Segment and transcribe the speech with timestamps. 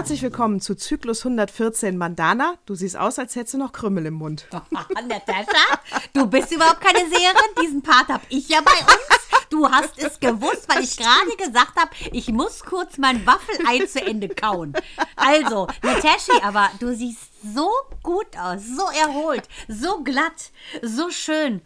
[0.00, 2.54] Herzlich willkommen zu Zyklus 114 Mandana.
[2.64, 4.46] Du siehst aus, als hättest du noch Krümmel im Mund.
[4.70, 5.78] Natascha,
[6.14, 7.54] du bist überhaupt keine Seherin.
[7.62, 9.50] Diesen Part habe ich ja bei uns.
[9.50, 14.00] Du hast es gewusst, weil ich gerade gesagt habe, ich muss kurz mein Waffelei zu
[14.00, 14.72] Ende kauen.
[15.16, 17.20] Also, Natascha, aber du siehst
[17.54, 17.68] so
[18.02, 21.60] gut aus, so erholt, so glatt, so schön.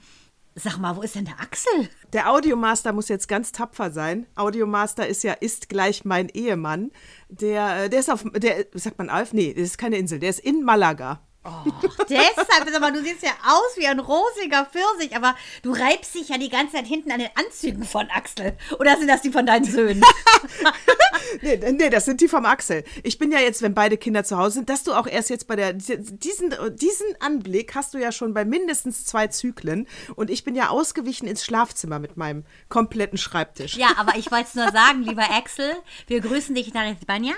[0.56, 1.88] Sag mal, wo ist denn der Axel?
[2.12, 4.26] Der Audiomaster muss jetzt ganz tapfer sein.
[4.36, 6.92] Audiomaster ist ja ist gleich mein Ehemann.
[7.28, 9.32] Der, äh, der ist auf, der, sagt man Alf?
[9.32, 10.20] Nee, das ist keine Insel.
[10.20, 11.20] Der ist in Malaga.
[11.46, 11.70] Oh,
[12.08, 16.38] deshalb aber, du siehst ja aus wie ein rosiger Pfirsich, aber du reibst dich ja
[16.38, 18.56] die ganze Zeit hinten an den Anzügen von Axel.
[18.78, 20.02] Oder sind das die von deinen Söhnen?
[21.42, 22.82] nee, nee, das sind die vom Axel.
[23.02, 25.46] Ich bin ja jetzt, wenn beide Kinder zu Hause sind, dass du auch erst jetzt
[25.46, 30.44] bei der, diesen, diesen Anblick hast du ja schon bei mindestens zwei Zyklen und ich
[30.44, 33.76] bin ja ausgewichen ins Schlafzimmer mit meinem kompletten Schreibtisch.
[33.76, 35.74] Ja, aber ich wollte es nur sagen, lieber Axel,
[36.06, 37.34] wir grüßen dich nach Espanja.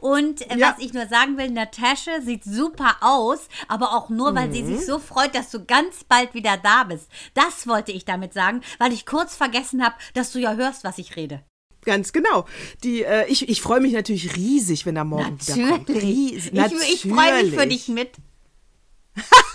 [0.00, 0.72] Und äh, Ja.
[0.76, 4.76] was ich nur sagen will, Natascha sieht super aus, aber auch nur, weil sie Mhm.
[4.76, 7.08] sich so freut, dass du ganz bald wieder da bist.
[7.34, 10.98] Das wollte ich damit sagen, weil ich kurz vergessen habe, dass du ja hörst, was
[10.98, 11.42] ich rede.
[11.84, 12.44] Ganz genau.
[12.84, 15.38] Die, äh, ich ich freue mich natürlich riesig, wenn er morgen.
[15.48, 16.52] Natürlich.
[16.52, 17.86] Ries- Ich, ich freue mich für natürlich.
[17.86, 18.10] dich mit.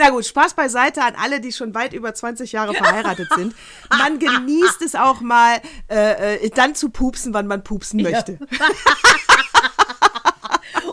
[0.00, 3.54] Na gut, Spaß beiseite an alle, die schon weit über 20 Jahre verheiratet sind.
[3.90, 8.38] Man genießt es auch mal, äh, äh, dann zu pupsen, wann man pupsen möchte.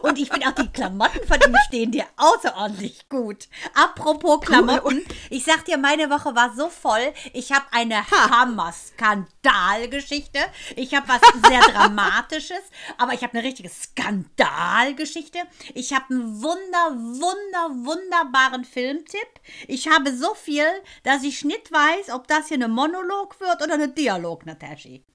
[0.01, 3.47] Und ich finde auch die Klamotten von ihm stehen dir außerordentlich gut.
[3.73, 7.13] Apropos Klamotten, ich sag dir, meine Woche war so voll.
[7.33, 10.39] Ich habe eine Hammer-Skandalgeschichte.
[10.75, 12.63] Ich habe was sehr Dramatisches,
[12.97, 15.37] aber ich habe eine richtige Skandalgeschichte.
[15.73, 19.27] Ich habe einen wunder, wunder, wunderbaren Filmtipp.
[19.67, 20.65] Ich habe so viel,
[21.03, 25.05] dass ich nicht weiß, ob das hier eine Monolog wird oder eine Dialog, Nataschi.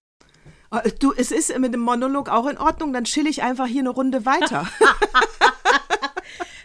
[1.00, 3.90] Du, es ist mit dem Monolog auch in Ordnung, dann chill ich einfach hier eine
[3.90, 4.66] Runde weiter.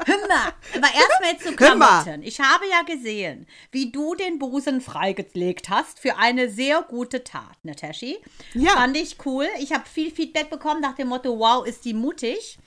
[0.05, 1.53] Hör mal, aber erstmal zu.
[1.57, 2.23] Klamotten.
[2.23, 7.57] Ich habe ja gesehen, wie du den Busen freigelegt hast für eine sehr gute Tat,
[7.63, 8.17] Nataschi.
[8.53, 8.71] Ja.
[8.71, 9.47] Fand ich cool.
[9.59, 12.57] Ich habe viel Feedback bekommen nach dem Motto, wow, ist die mutig.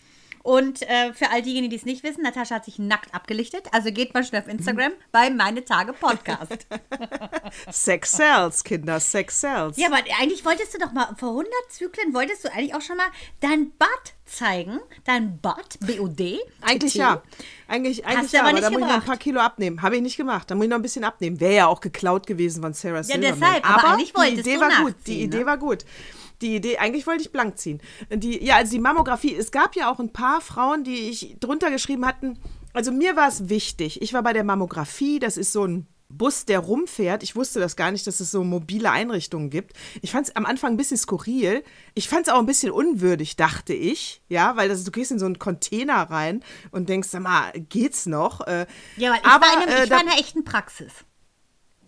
[0.43, 3.65] Und äh, für all diejenigen, die es nicht wissen, Natascha hat sich nackt abgelichtet.
[3.73, 6.67] Also geht mal schnell auf Instagram bei Meine Tage Podcast.
[7.71, 9.77] Sex sells, Kinder, Sex sells.
[9.77, 12.97] ja, aber eigentlich wolltest du doch mal, vor 100 Zyklen wolltest du eigentlich auch schon
[12.97, 13.09] mal
[13.41, 14.81] dein Butt zeigen.
[15.05, 16.39] Dein Butt, B-O-D.
[16.63, 17.23] Eigentlich ja.
[17.69, 19.83] Eigentlich, eigentlich du ja, aber aber nicht da muss ich noch ein paar Kilo abnehmen.
[19.83, 20.51] Habe ich nicht gemacht.
[20.51, 21.41] Da muss ich noch ein bisschen abnehmen.
[21.41, 23.39] Wäre ja auch geklaut gewesen von Sarah Silverman.
[23.39, 24.95] deshalb, aber eigentlich die wolltest Idee du war gut.
[25.07, 25.47] Die Idee ne?
[25.47, 25.85] war gut.
[26.43, 27.81] Die Idee, eigentlich wollte ich blank ziehen.
[28.13, 31.71] Die, ja, also die Mammographie, es gab ja auch ein paar Frauen, die ich drunter
[31.71, 32.39] geschrieben hatten.
[32.73, 34.01] Also mir war es wichtig.
[34.01, 37.23] Ich war bei der Mammographie, das ist so ein Bus, der rumfährt.
[37.23, 39.75] Ich wusste das gar nicht, dass es so mobile Einrichtungen gibt.
[40.03, 41.63] Ich fand es am Anfang ein bisschen skurril.
[41.95, 44.21] Ich fand es auch ein bisschen unwürdig, dachte ich.
[44.29, 48.07] Ja, weil das, du gehst in so einen Container rein und denkst, sag mal, geht's
[48.07, 48.41] noch?
[48.47, 50.43] Äh, Ja, weil ich, aber, war, in einem, äh, ich war da- in einer echten
[50.45, 50.93] Praxis.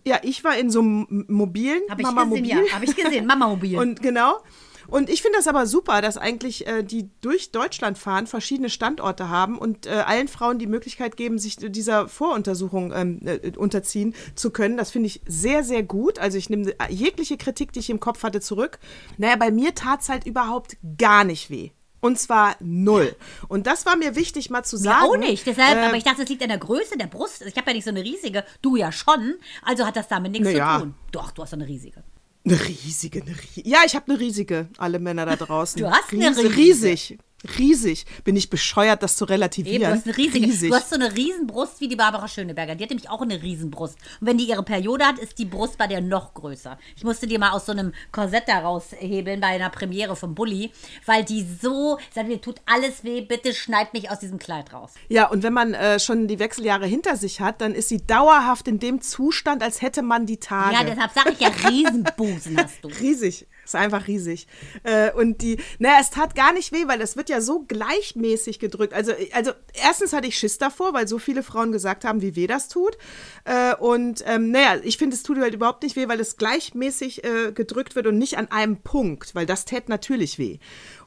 [0.04, 2.66] Ja, ich war in so einem mobilen Habe ich Mama gesehen, Mobil.
[2.66, 2.74] ja.
[2.74, 3.26] Habe ich gesehen.
[3.26, 3.78] Mama Mobil.
[3.80, 4.42] Und genau.
[4.88, 9.28] Und ich finde das aber super, dass eigentlich äh, die durch Deutschland fahren, verschiedene Standorte
[9.28, 14.50] haben und äh, allen Frauen die Möglichkeit geben, sich dieser Voruntersuchung ähm, äh, unterziehen zu
[14.50, 14.76] können.
[14.76, 16.18] Das finde ich sehr, sehr gut.
[16.18, 18.80] Also ich nehme jegliche Kritik, die ich im Kopf hatte, zurück.
[19.16, 21.70] Naja, bei mir tat es halt überhaupt gar nicht weh.
[22.02, 23.16] Und zwar null.
[23.48, 25.04] Und das war mir wichtig mal zu ja, sagen.
[25.04, 25.46] auch nicht.
[25.46, 27.42] Deshalb, äh, aber ich dachte, es liegt an der Größe der Brust.
[27.42, 28.44] Ich habe ja nicht so eine riesige.
[28.60, 29.36] Du ja schon.
[29.62, 30.78] Also hat das damit nichts Naja.
[30.78, 30.94] zu tun.
[31.12, 32.02] Doch, du hast so eine riesige.
[32.44, 33.68] Eine riesige, eine riesige.
[33.68, 35.80] Ja, ich habe eine riesige, alle Männer da draußen.
[35.80, 36.56] Du hast eine riesige.
[36.56, 37.18] Riesig.
[37.58, 38.04] Riesig.
[38.24, 39.82] Bin ich bescheuert, das zu relativieren?
[39.82, 40.46] Eben, du hast eine riesige.
[40.46, 40.70] Riesig.
[40.70, 42.74] Du hast so eine Riesenbrust wie die Barbara Schöneberger.
[42.74, 43.96] Die hat nämlich auch eine Riesenbrust.
[44.20, 46.78] Und wenn die ihre Periode hat, ist die Brust bei der noch größer.
[46.96, 50.70] Ich musste die mal aus so einem Korsett da raushebeln bei einer Premiere vom Bulli,
[51.06, 54.92] weil die so, sagt mir tut alles weh, bitte schneid mich aus diesem Kleid raus.
[55.08, 58.68] ja, und wenn man äh, schon die Wechseljahre hinter sich hat, dann ist sie dauerhaft
[58.68, 60.74] in dem Zustand, als hätte man die Tage.
[60.74, 62.88] Ja, deshalb sage ich ja, Riesenbusen hast du.
[63.00, 63.46] Riesig.
[63.64, 64.48] Ist einfach riesig.
[64.82, 68.58] Äh, und die, naja, es tat gar nicht weh, weil das wird ja so gleichmäßig
[68.58, 68.92] gedrückt.
[68.92, 72.48] Also, also erstens hatte ich Schiss davor, weil so viele Frauen gesagt haben, wie weh
[72.48, 72.98] das tut.
[73.44, 77.24] Äh, und ähm, naja, ich finde, es tut halt überhaupt nicht weh, weil es gleichmäßig
[77.24, 80.58] äh, gedrückt wird und nicht an einem Punkt, weil das tät natürlich weh.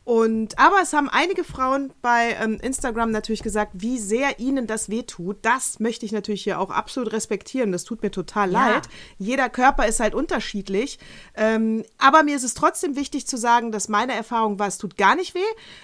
[0.05, 4.89] Und, aber es haben einige Frauen bei ähm, Instagram natürlich gesagt, wie sehr ihnen das
[4.89, 5.37] wehtut.
[5.41, 7.71] Das möchte ich natürlich hier auch absolut respektieren.
[7.71, 8.67] Das tut mir total Ja.
[8.73, 8.83] leid.
[9.17, 10.99] Jeder Körper ist halt unterschiedlich.
[11.35, 14.95] Ähm, aber mir ist es trotzdem wichtig zu sagen, dass meine Erfahrung war, es tut
[14.95, 15.39] gar nicht weh,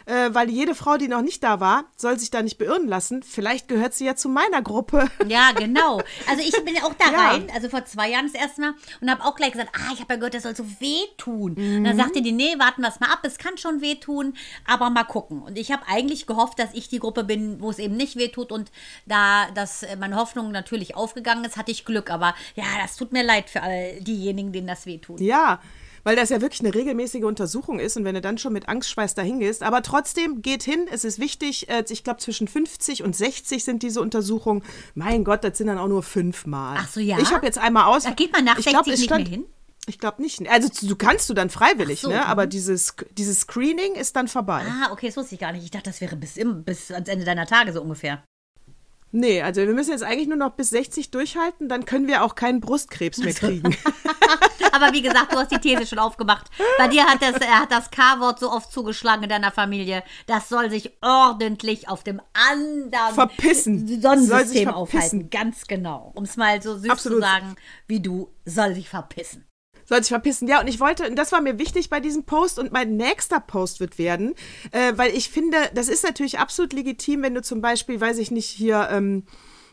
[0.06, 3.24] äh, weil jede Frau, die noch nicht da war, soll sich da nicht beirren lassen.
[3.24, 5.10] Vielleicht gehört sie ja zu meiner Gruppe.
[5.28, 6.04] Ja, genau.
[6.30, 7.30] Also ich bin ja auch da Ja.
[7.32, 10.00] rein, also vor zwei Jahren das erste Mal und habe auch gleich gesagt, ah, ich
[10.00, 11.54] habe ja gehört, das soll so wehtun.
[11.54, 11.84] Und Mhm.
[11.86, 14.11] dann sagte die, nee, warten wir es mal ab, es kann schon wehtun,
[14.68, 15.42] aber mal gucken.
[15.42, 18.52] Und ich habe eigentlich gehofft, dass ich die Gruppe bin, wo es eben nicht wehtut
[18.52, 18.72] und
[19.06, 22.10] da das äh, meine Hoffnung natürlich aufgegangen ist, hatte ich Glück.
[22.12, 25.20] Aber ja, das tut mir leid für all diejenigen, denen das wehtut.
[25.22, 25.62] Ja,
[26.04, 29.14] weil das ja wirklich eine regelmäßige Untersuchung ist und wenn du dann schon mit Angstschweiß
[29.14, 29.62] dahin gehst.
[29.62, 31.70] Aber trotzdem geht hin, es ist wichtig.
[31.70, 34.64] äh, Ich glaube, zwischen 50 und 60 sind diese Untersuchungen.
[34.96, 36.78] Mein Gott, das sind dann auch nur fünfmal.
[36.80, 37.20] Ach so, ja?
[37.20, 38.04] Ich habe jetzt einmal aus.
[38.04, 39.46] Da geht man nach ich glaub, 60 es nicht stand- mehr hin?
[39.88, 40.48] Ich glaube nicht.
[40.48, 42.18] Also du kannst du dann freiwillig, so, ne?
[42.18, 42.22] mhm.
[42.22, 44.64] Aber dieses, dieses Screening ist dann vorbei.
[44.68, 45.64] Ah, okay, das wusste ich gar nicht.
[45.64, 48.24] Ich dachte, das wäre bis, im, bis ans Ende deiner Tage so ungefähr.
[49.14, 52.36] Nee, also wir müssen jetzt eigentlich nur noch bis 60 durchhalten, dann können wir auch
[52.36, 53.76] keinen Brustkrebs mehr kriegen.
[54.72, 56.48] Aber wie gesagt, du hast die These schon aufgemacht.
[56.78, 60.02] Bei dir hat das, er hat das K-Wort so oft zugeschlagen in deiner Familie.
[60.28, 63.86] Das soll sich ordentlich auf dem anderen Verpissen.
[64.02, 64.68] Sonnensystem verpissen.
[64.70, 65.30] aufhalten.
[65.30, 66.14] Ganz genau.
[66.16, 67.20] Um es mal so süß Absolut.
[67.20, 67.56] zu sagen,
[67.88, 69.46] wie du, soll sich verpissen.
[69.86, 70.48] Soll sich verpissen.
[70.48, 73.40] Ja, und ich wollte, und das war mir wichtig bei diesem Post und mein nächster
[73.40, 74.36] Post wird werden,
[74.72, 78.32] äh, weil ich finde, das ist natürlich absolut legitim, wenn du zum Beispiel, weiß ich
[78.32, 79.24] nicht, hier ähm,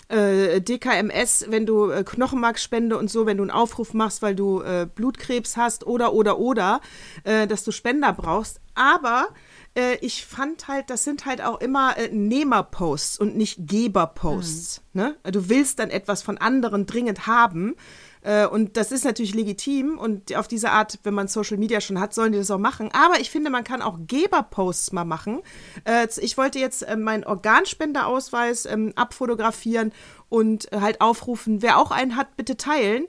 [0.08, 4.62] äh, DKMS, wenn du äh, Knochenmarkspende und so, wenn du einen Aufruf machst, weil du
[4.62, 6.80] äh, Blutkrebs hast oder, oder, oder,
[7.24, 8.60] äh, dass du Spender brauchst.
[8.74, 9.28] Aber
[9.74, 14.82] äh, ich fand halt, das sind halt auch immer äh, Nehmerposts und nicht Geberposts.
[14.92, 15.16] Ne?
[15.24, 17.74] Du willst dann etwas von anderen dringend haben.
[18.22, 22.00] Äh, Und das ist natürlich legitim und auf diese Art, wenn man Social Media schon
[22.00, 22.90] hat, sollen die das auch machen.
[22.92, 25.40] Aber ich finde, man kann auch Geberposts mal machen.
[25.84, 29.92] Äh, Ich wollte jetzt äh, meinen Organspenderausweis ähm, abfotografieren
[30.28, 33.06] und halt aufrufen, wer auch einen hat, bitte teilen.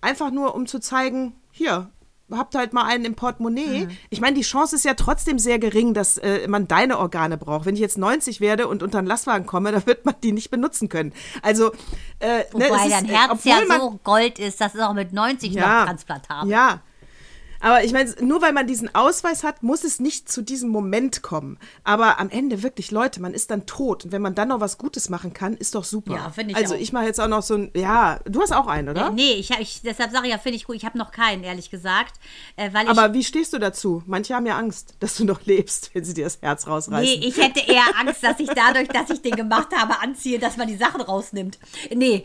[0.00, 1.90] Einfach nur, um zu zeigen, hier,
[2.32, 3.88] habt halt mal einen im Portemonnaie.
[4.10, 7.66] Ich meine, die Chance ist ja trotzdem sehr gering, dass äh, man deine Organe braucht.
[7.66, 10.50] Wenn ich jetzt 90 werde und unter einen Lastwagen komme, dann wird man die nicht
[10.50, 11.12] benutzen können.
[11.42, 11.72] Also,
[12.18, 14.80] äh, Wobei ne, es ist, dein äh, Herz ja man- so Gold ist, dass es
[14.80, 16.80] auch mit 90 noch transplantabel ja.
[17.60, 21.22] Aber ich meine, nur weil man diesen Ausweis hat, muss es nicht zu diesem Moment
[21.22, 21.58] kommen.
[21.84, 24.04] Aber am Ende wirklich, Leute, man ist dann tot.
[24.06, 26.14] Und wenn man dann noch was Gutes machen kann, ist doch super.
[26.14, 26.78] Ja, finde ich Also auch.
[26.78, 29.10] ich mache jetzt auch noch so ein, ja, du hast auch einen, oder?
[29.10, 30.76] Nee, ich, ich, deshalb sage ich ja, finde ich gut.
[30.76, 32.14] Ich habe noch keinen, ehrlich gesagt.
[32.56, 34.02] Äh, weil ich Aber wie stehst du dazu?
[34.06, 37.20] Manche haben ja Angst, dass du noch lebst, wenn sie dir das Herz rausreißen.
[37.20, 40.56] Nee, ich hätte eher Angst, dass ich dadurch, dass ich den gemacht habe, anziehe, dass
[40.56, 41.58] man die Sachen rausnimmt.
[41.94, 42.24] Nee.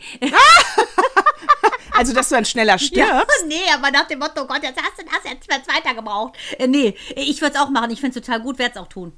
[1.98, 3.10] Also, dass du dann schneller stirbst.
[3.10, 6.36] Ja, nee, aber nach dem Motto, Gott, jetzt hast du das jetzt mehr weiter gebraucht.
[6.58, 7.90] Äh, nee, ich würde es auch machen.
[7.90, 9.12] Ich finde es total gut, werde es auch tun.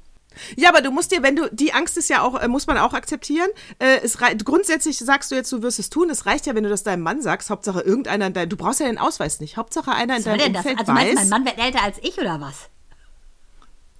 [0.55, 2.77] Ja, aber du musst dir, wenn du, die Angst ist ja auch, äh, muss man
[2.77, 3.49] auch akzeptieren.
[3.79, 6.09] Äh, es grundsätzlich sagst du jetzt, du wirst es tun.
[6.09, 7.49] Es reicht ja, wenn du das deinem Mann sagst.
[7.49, 9.57] Hauptsache irgendeiner, in dein, du brauchst ja den Ausweis nicht.
[9.57, 10.61] Hauptsache einer in deinem denn das?
[10.63, 11.23] Umfeld Also meinst weiß.
[11.23, 12.69] du, mein Mann wird älter als ich oder was?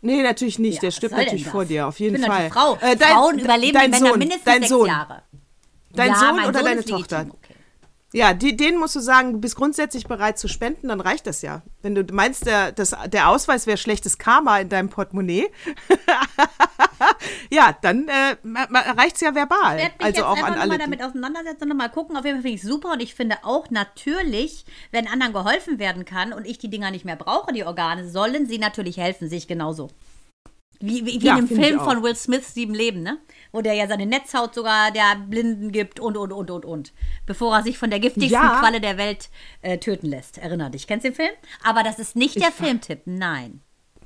[0.01, 0.75] Nee, natürlich nicht.
[0.75, 2.49] Ja, Der stirbt natürlich vor dir, auf jeden ich bin Fall.
[2.51, 2.75] Frau.
[2.79, 4.87] Äh, dein- Frauen überleben dein Männer Sohn, mindestens dein sechs Sohn.
[4.87, 5.23] Jahre.
[5.91, 7.25] Dein ja, Sohn oder Sohn deine legitim, Tochter?
[7.27, 7.38] Okay.
[8.11, 11.43] Ja, die, denen musst du sagen, du bist grundsätzlich bereit zu spenden, dann reicht das
[11.43, 11.61] ja.
[11.83, 15.45] Wenn du meinst, der, das, der Ausweis wäre schlechtes Karma in deinem Portemonnaie,
[17.51, 18.35] ja, dann äh,
[18.97, 19.77] reicht es ja verbal.
[19.77, 22.17] Ich werde mich Also jetzt auch einfach nochmal die- damit auseinandersetzen und nochmal gucken.
[22.17, 25.79] Auf jeden Fall finde ich es super und ich finde auch natürlich, wenn anderen geholfen
[25.79, 29.29] werden kann und ich die Dinger nicht mehr brauche, die Organe, sollen sie natürlich helfen,
[29.29, 29.89] sehe ich genauso.
[30.81, 33.17] Wie, wie, wie Ja, in dem Film von Will Smith, Sieben Leben, ne?
[33.51, 36.93] Wo der ja seine Netzhaut sogar der Blinden gibt und, und, und, und, und.
[37.25, 38.59] Bevor er sich von der giftigsten Ja.
[38.59, 39.29] Qualle der Welt
[39.61, 40.37] äh, töten lässt.
[40.37, 40.85] Erinner dich.
[40.85, 41.31] Kennst du den Film?
[41.63, 43.61] Aber das ist nicht der Filmtipp, nein.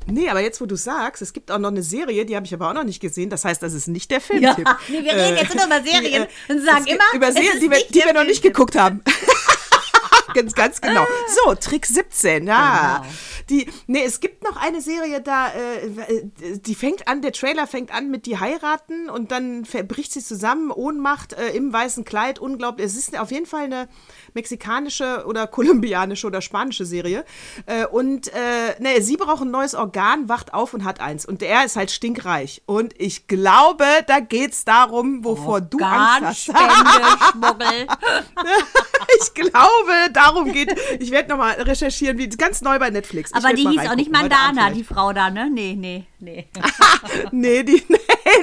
[0.06, 2.54] Nee, aber jetzt, wo du sagst, es gibt auch noch eine Serie, die habe ich
[2.54, 3.30] aber auch noch nicht gesehen.
[3.30, 4.68] Das heißt, das ist nicht der Ja, Filmtipp.
[4.90, 7.72] nee, wir reden jetzt nur über Serien und sagen es gibt- immer, über Serien, die
[7.72, 9.02] wir, die wir noch nicht geguckt haben.
[10.34, 11.06] ganz, ganz genau.
[11.28, 12.98] So, Trick 17, ja.
[12.98, 13.14] Genau.
[13.50, 17.94] Die, nee, es gibt noch eine Serie da, äh, die fängt an, der Trailer fängt
[17.94, 22.86] an mit die heiraten und dann bricht sie zusammen, Ohnmacht äh, im weißen Kleid, unglaublich.
[22.86, 23.88] Es ist auf jeden Fall eine
[24.34, 27.26] mexikanische oder kolumbianische oder spanische Serie.
[27.66, 31.26] Äh, und äh, nee, sie braucht ein neues Organ, wacht auf und hat eins.
[31.26, 32.62] Und der ist halt stinkreich.
[32.66, 37.32] Und ich glaube, da geht's darum, wovor du Angst hast.
[37.32, 37.88] Schmuggel.
[39.22, 40.74] ich glaube, darum geht.
[41.00, 43.32] Ich werde nochmal recherchieren, wie ganz neu bei Netflix.
[43.32, 44.84] Ich Aber die hieß auch nicht Mandana, die.
[44.84, 45.50] Frau da, ne?
[45.52, 46.48] Nee, nee, nee.
[47.32, 47.84] Nee, die.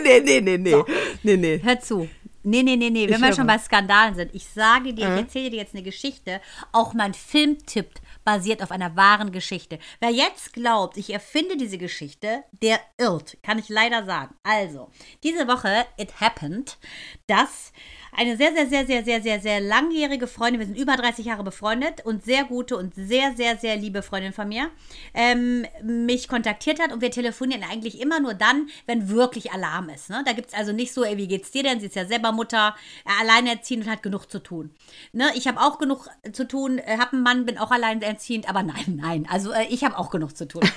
[0.05, 0.85] Nee, nee, nee, nee, nee.
[1.23, 1.61] Nee, nee.
[1.63, 2.09] Hör zu.
[2.43, 3.35] Nee, nee, nee, nee, wenn Ich wir höre.
[3.35, 4.35] schon bei Skandalen sind.
[4.35, 6.41] Ich sage dir, ich erzähle dir jetzt eine Geschichte.
[6.73, 7.91] Auch mein Filmtipp
[8.25, 9.79] basiert auf einer wahren Geschichte.
[10.01, 14.35] Wer jetzt glaubt, ich erfinde diese Geschichte, der irrt, kann ich leider sagen.
[14.43, 14.91] Also,
[15.23, 16.79] diese Woche, it happened,
[17.27, 17.73] dass
[18.13, 21.45] eine sehr, sehr, sehr, sehr, sehr, sehr, sehr langjährige Freundin, wir sind über 30 Jahre
[21.45, 24.71] befreundet und sehr gute und sehr, sehr, sehr liebe Freundin von mir,
[25.15, 30.11] ähm, mich kontaktiert hat und wir telefonieren eigentlich immer nur dann, wenn wirklich Alarm ist.
[30.11, 30.23] Ne?
[30.25, 31.81] Da gibt es also nicht so, ey, wie geht's dir denn?
[31.81, 32.75] Sie ist ja selber Mutter,
[33.05, 34.75] äh, alleinerziehend und hat genug zu tun.
[35.13, 35.31] Ne?
[35.35, 38.99] Ich habe auch genug zu tun, äh, habe einen Mann, bin auch alleinerziehend, aber nein,
[39.01, 40.63] nein, also äh, ich habe auch genug zu tun.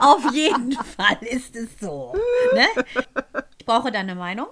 [0.00, 2.14] Auf jeden Fall ist es so.
[2.54, 2.66] Ne?
[3.58, 4.48] Ich brauche deine Meinung.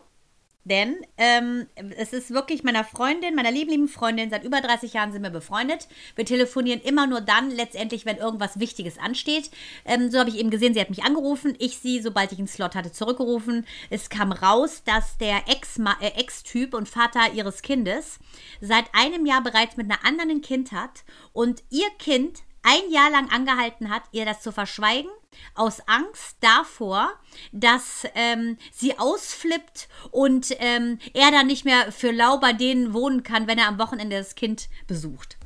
[0.65, 1.67] Denn ähm,
[1.97, 5.31] es ist wirklich meiner Freundin, meiner lieben, lieben Freundin, seit über 30 Jahren sind wir
[5.31, 5.89] befreundet.
[6.15, 9.51] Wir telefonieren immer nur dann, letztendlich, wenn irgendwas Wichtiges ansteht.
[9.85, 12.47] Ähm, so habe ich eben gesehen, sie hat mich angerufen, ich sie, sobald ich einen
[12.47, 13.67] Slot hatte, zurückgerufen.
[13.91, 18.21] Es kam raus, dass der äh, Ex-Typ und Vater ihres Kindes
[18.61, 21.03] seit einem Jahr bereits mit einer anderen ein Kind hat
[21.33, 25.11] und ihr Kind ein Jahr lang angehalten hat, ihr das zu verschweigen,
[25.55, 27.13] aus Angst davor,
[27.53, 33.23] dass ähm, sie ausflippt und ähm, er dann nicht mehr für lau bei denen wohnen
[33.23, 35.39] kann, wenn er am Wochenende das Kind besucht.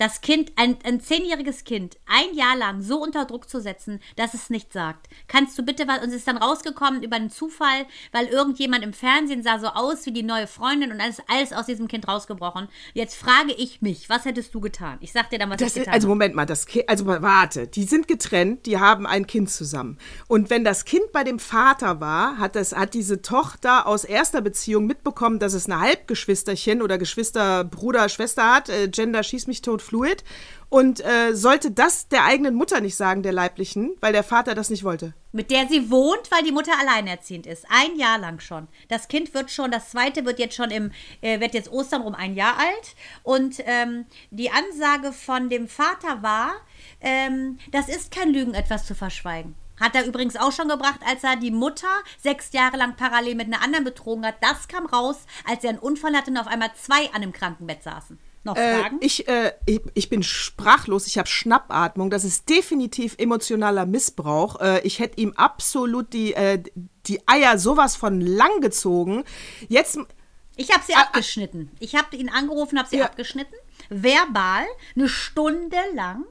[0.00, 4.32] Das Kind, ein, ein zehnjähriges Kind, ein Jahr lang so unter Druck zu setzen, dass
[4.32, 5.10] es nicht sagt.
[5.28, 8.94] Kannst du bitte was, und es ist dann rausgekommen über einen Zufall, weil irgendjemand im
[8.94, 12.68] Fernsehen sah so aus wie die neue Freundin und ist alles aus diesem Kind rausgebrochen.
[12.94, 14.96] Jetzt frage ich mich, was hättest du getan?
[15.02, 16.14] Ich sag dir dann, was Das ich ist, getan also habe.
[16.14, 19.98] Moment mal, das kind, also warte, die sind getrennt, die haben ein Kind zusammen.
[20.28, 24.40] Und wenn das Kind bei dem Vater war, hat das hat diese Tochter aus erster
[24.40, 29.60] Beziehung mitbekommen, dass es eine Halbgeschwisterchen oder Geschwister, Bruder, Schwester hat, äh, Gender schieß mich
[29.60, 30.24] tot fluid
[30.68, 34.70] und äh, sollte das der eigenen Mutter nicht sagen, der leiblichen, weil der Vater das
[34.70, 35.14] nicht wollte.
[35.32, 37.66] Mit der sie wohnt, weil die Mutter alleinerziehend ist.
[37.68, 38.68] Ein Jahr lang schon.
[38.88, 42.14] Das Kind wird schon, das zweite wird jetzt schon im, äh, wird jetzt Ostern rum
[42.14, 42.94] ein Jahr alt.
[43.24, 46.52] Und ähm, die Ansage von dem Vater war,
[47.00, 49.56] ähm, das ist kein Lügen, etwas zu verschweigen.
[49.80, 51.88] Hat er übrigens auch schon gebracht, als er die Mutter
[52.22, 54.36] sechs Jahre lang parallel mit einer anderen betrogen hat.
[54.40, 57.82] Das kam raus, als er einen Unfall hatte und auf einmal zwei an einem Krankenbett
[57.82, 58.18] saßen.
[58.42, 58.98] Noch Äh, Fragen?
[59.00, 62.08] ich, äh, ich, ich bin sprachlos, ich habe Schnappatmung.
[62.10, 64.60] Das ist definitiv emotionaler Missbrauch.
[64.60, 66.62] Äh, ich hätte ihm absolut die, äh,
[67.06, 69.24] die Eier sowas von lang gezogen.
[69.68, 69.98] Jetzt,
[70.56, 71.70] Ich habe sie abgeschnitten.
[71.80, 73.06] Ich habe ihn angerufen, habe sie Ja.
[73.06, 73.54] abgeschnitten.
[73.88, 74.64] Verbal,
[74.96, 76.24] eine Stunde lang.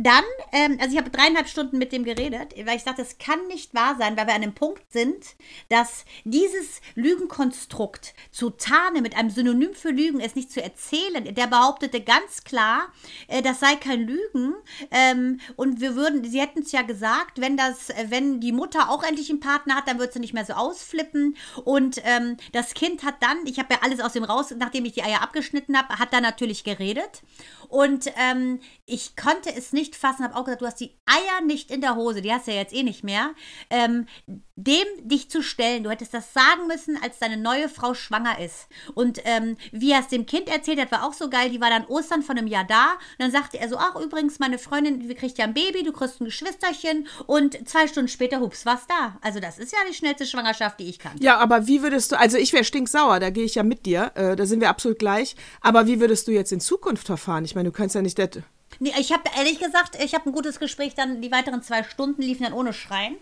[0.00, 3.48] Dann, ähm, also ich habe dreieinhalb Stunden mit dem geredet, weil ich dachte, das kann
[3.48, 5.34] nicht wahr sein, weil wir an einem Punkt sind,
[5.70, 11.48] dass dieses Lügenkonstrukt zu tarnen mit einem Synonym für Lügen, es nicht zu erzählen, der
[11.48, 12.92] behauptete ganz klar,
[13.26, 14.54] äh, das sei kein Lügen.
[14.92, 18.90] Ähm, und wir würden, sie hätten es ja gesagt, wenn das, äh, wenn die Mutter
[18.90, 21.36] auch endlich einen Partner hat, dann wird sie nicht mehr so ausflippen.
[21.64, 24.92] Und ähm, das Kind hat dann, ich habe ja alles aus dem raus, nachdem ich
[24.92, 27.22] die Eier abgeschnitten habe, hat dann natürlich geredet.
[27.68, 31.70] Und ähm, ich konnte es nicht fassen, habe auch gesagt, du hast die Eier nicht
[31.70, 33.30] in der Hose, die hast du ja jetzt eh nicht mehr.
[33.70, 34.06] Ähm,
[34.56, 38.66] dem dich zu stellen, du hättest das sagen müssen, als deine neue Frau schwanger ist.
[38.94, 41.50] Und ähm, wie er es dem Kind erzählt hat, war auch so geil.
[41.50, 42.92] Die war dann Ostern von einem Jahr da.
[42.92, 45.92] Und dann sagte er so, ach übrigens, meine Freundin, die kriegt ja ein Baby, du
[45.92, 47.06] kriegst ein Geschwisterchen.
[47.26, 49.16] Und zwei Stunden später, hups, war's da.
[49.20, 51.16] Also das ist ja die schnellste Schwangerschaft, die ich kann.
[51.20, 54.10] ja, aber wie würdest du, also ich wäre stinksauer, da gehe ich ja mit dir,
[54.16, 55.36] äh, da sind wir absolut gleich.
[55.60, 57.44] Aber wie würdest du jetzt in Zukunft verfahren?
[57.44, 58.42] Ich meine, du kannst ja nicht, das,
[58.80, 62.22] Nee, ich habe ehrlich gesagt, ich habe ein gutes Gespräch, dann die weiteren zwei Stunden
[62.22, 63.16] liefen dann ohne Schreien.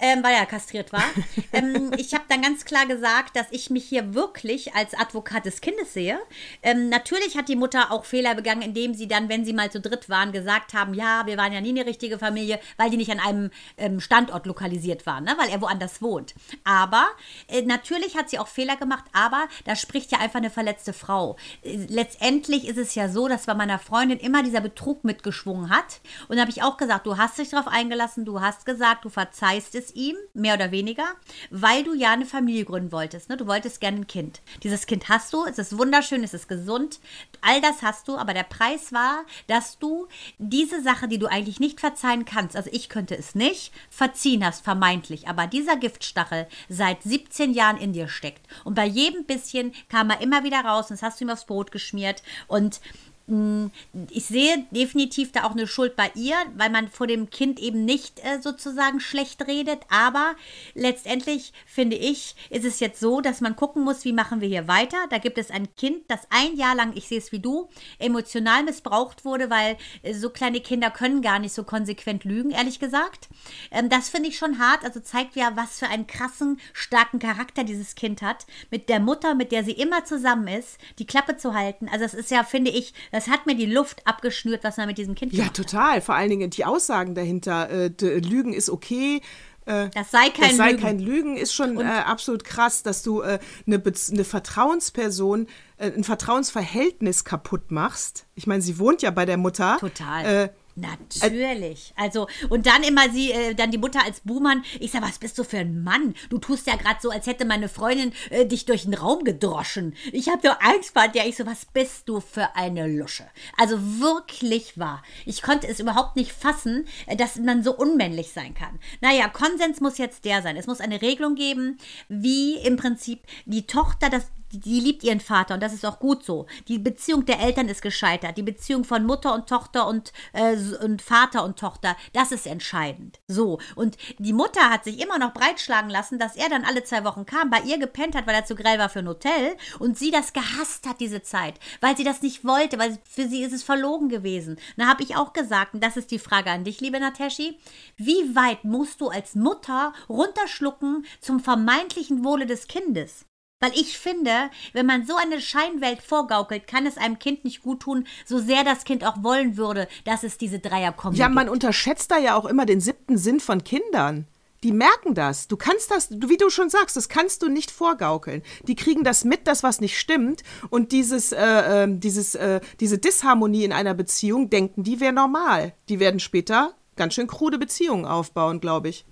[0.00, 1.04] Ähm, weil er kastriert war.
[1.52, 5.60] ähm, ich habe dann ganz klar gesagt, dass ich mich hier wirklich als Advokat des
[5.60, 6.18] Kindes sehe.
[6.62, 9.80] Ähm, natürlich hat die Mutter auch Fehler begangen, indem sie dann, wenn sie mal zu
[9.80, 13.10] dritt waren, gesagt haben, ja, wir waren ja nie eine richtige Familie, weil die nicht
[13.10, 15.34] an einem ähm, Standort lokalisiert waren, ne?
[15.38, 16.34] weil er woanders wohnt.
[16.64, 17.06] Aber
[17.48, 21.36] äh, natürlich hat sie auch Fehler gemacht, aber da spricht ja einfach eine verletzte Frau.
[21.62, 26.00] Äh, letztendlich ist es ja so, dass bei meiner Freundin immer dieser Betrug mitgeschwungen hat.
[26.28, 29.08] Und da habe ich auch gesagt, du hast dich darauf eingelassen, du hast gesagt, du
[29.08, 31.04] verzeihst es ihm, mehr oder weniger,
[31.50, 33.28] weil du ja eine Familie gründen wolltest.
[33.28, 33.36] Ne?
[33.36, 34.40] Du wolltest gerne ein Kind.
[34.62, 37.00] Dieses Kind hast du, es ist wunderschön, es ist gesund,
[37.40, 40.06] all das hast du, aber der Preis war, dass du
[40.38, 44.64] diese Sache, die du eigentlich nicht verzeihen kannst, also ich könnte es nicht, verziehen hast,
[44.64, 48.46] vermeintlich, aber dieser Giftstachel seit 17 Jahren in dir steckt.
[48.64, 51.46] Und bei jedem bisschen kam er immer wieder raus und das hast du ihm aufs
[51.46, 52.80] Brot geschmiert und
[53.26, 57.86] ich sehe definitiv da auch eine Schuld bei ihr, weil man vor dem Kind eben
[57.86, 59.80] nicht äh, sozusagen schlecht redet.
[59.88, 60.34] Aber
[60.74, 64.68] letztendlich finde ich, ist es jetzt so, dass man gucken muss, wie machen wir hier
[64.68, 64.98] weiter.
[65.08, 68.62] Da gibt es ein Kind, das ein Jahr lang, ich sehe es wie du, emotional
[68.62, 73.28] missbraucht wurde, weil äh, so kleine Kinder können gar nicht so konsequent lügen, ehrlich gesagt.
[73.70, 74.84] Ähm, das finde ich schon hart.
[74.84, 78.44] Also zeigt ja, was für einen krassen, starken Charakter dieses Kind hat.
[78.70, 81.88] Mit der Mutter, mit der sie immer zusammen ist, die Klappe zu halten.
[81.88, 84.98] Also das ist ja, finde ich, das hat mir die Luft abgeschnürt, was man mit
[84.98, 86.00] diesem Kind Ja, total.
[86.00, 87.70] Vor allen Dingen die Aussagen dahinter.
[87.70, 89.20] Äh, Lügen ist okay.
[89.66, 90.82] Äh, das sei kein das sei Lügen.
[90.82, 93.80] kein Lügen ist schon äh, absolut krass, dass du äh, eine,
[94.10, 98.26] eine Vertrauensperson, äh, ein Vertrauensverhältnis kaputt machst.
[98.34, 99.76] Ich meine, sie wohnt ja bei der Mutter.
[99.78, 100.50] Total.
[100.76, 101.92] Natürlich.
[101.96, 104.64] Also, und dann immer sie, äh, dann die Mutter als Buhmann.
[104.80, 106.14] Ich sag, was bist du für ein Mann?
[106.30, 109.94] Du tust ja gerade so, als hätte meine Freundin äh, dich durch den Raum gedroschen.
[110.10, 111.26] Ich habe doch Angst vor dir.
[111.26, 113.24] Ich so, was bist du für eine Lusche?
[113.56, 115.02] Also wirklich wahr.
[115.26, 118.80] Ich konnte es überhaupt nicht fassen, äh, dass man so unmännlich sein kann.
[119.00, 120.56] Naja, Konsens muss jetzt der sein.
[120.56, 121.78] Es muss eine Regelung geben,
[122.08, 124.24] wie im Prinzip die Tochter das
[124.60, 126.46] die liebt ihren Vater und das ist auch gut so.
[126.68, 128.36] Die Beziehung der Eltern ist gescheitert.
[128.36, 133.20] Die Beziehung von Mutter und Tochter und, äh, und Vater und Tochter, das ist entscheidend.
[133.26, 133.58] So.
[133.74, 137.26] Und die Mutter hat sich immer noch breitschlagen lassen, dass er dann alle zwei Wochen
[137.26, 140.10] kam, bei ihr gepennt hat, weil er zu grell war für ein Hotel und sie
[140.10, 143.62] das gehasst hat, diese Zeit, weil sie das nicht wollte, weil für sie ist es
[143.62, 144.58] verlogen gewesen.
[144.76, 147.58] Da habe ich auch gesagt, und das ist die Frage an dich, liebe Nateshi,
[147.96, 153.26] wie weit musst du als Mutter runterschlucken zum vermeintlichen Wohle des Kindes?
[153.64, 157.80] Weil ich finde, wenn man so eine Scheinwelt vorgaukelt, kann es einem Kind nicht gut
[157.80, 161.54] tun, so sehr das Kind auch wollen würde, dass es diese Dreierkombi Ja, man gibt.
[161.54, 164.26] unterschätzt da ja auch immer den siebten Sinn von Kindern.
[164.64, 165.48] Die merken das.
[165.48, 168.42] Du kannst das, wie du schon sagst, das kannst du nicht vorgaukeln.
[168.68, 170.42] Die kriegen das mit, das was nicht stimmt.
[170.68, 175.72] Und dieses, äh, äh, dieses, äh, diese Disharmonie in einer Beziehung denken, die wäre normal.
[175.88, 179.06] Die werden später ganz schön krude Beziehungen aufbauen, glaube ich.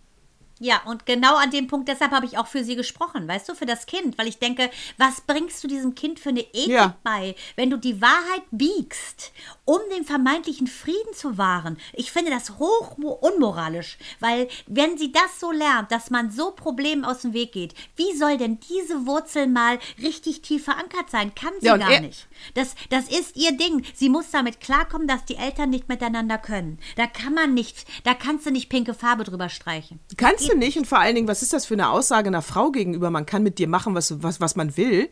[0.63, 3.57] Ja, und genau an dem Punkt, deshalb habe ich auch für sie gesprochen, weißt du,
[3.57, 6.97] für das Kind, weil ich denke, was bringst du diesem Kind für eine Ethik ja.
[7.03, 9.33] bei, wenn du die Wahrheit biegst,
[9.65, 11.79] um den vermeintlichen Frieden zu wahren?
[11.93, 17.05] Ich finde das hoch unmoralisch, weil wenn sie das so lernt, dass man so Problemen
[17.05, 21.35] aus dem Weg geht, wie soll denn diese Wurzel mal richtig tief verankert sein?
[21.35, 22.29] Kann sie ja, gar nicht.
[22.55, 23.85] Das, das ist ihr Ding.
[23.95, 26.79] Sie muss damit klarkommen, dass die Eltern nicht miteinander können.
[26.97, 30.01] Da kann man nicht, da kannst du nicht pinke Farbe drüber streichen.
[30.17, 32.71] Kannst du nicht und vor allen Dingen, was ist das für eine Aussage einer Frau
[32.71, 33.11] gegenüber?
[33.11, 35.09] Man kann mit dir machen, was, was, was man will.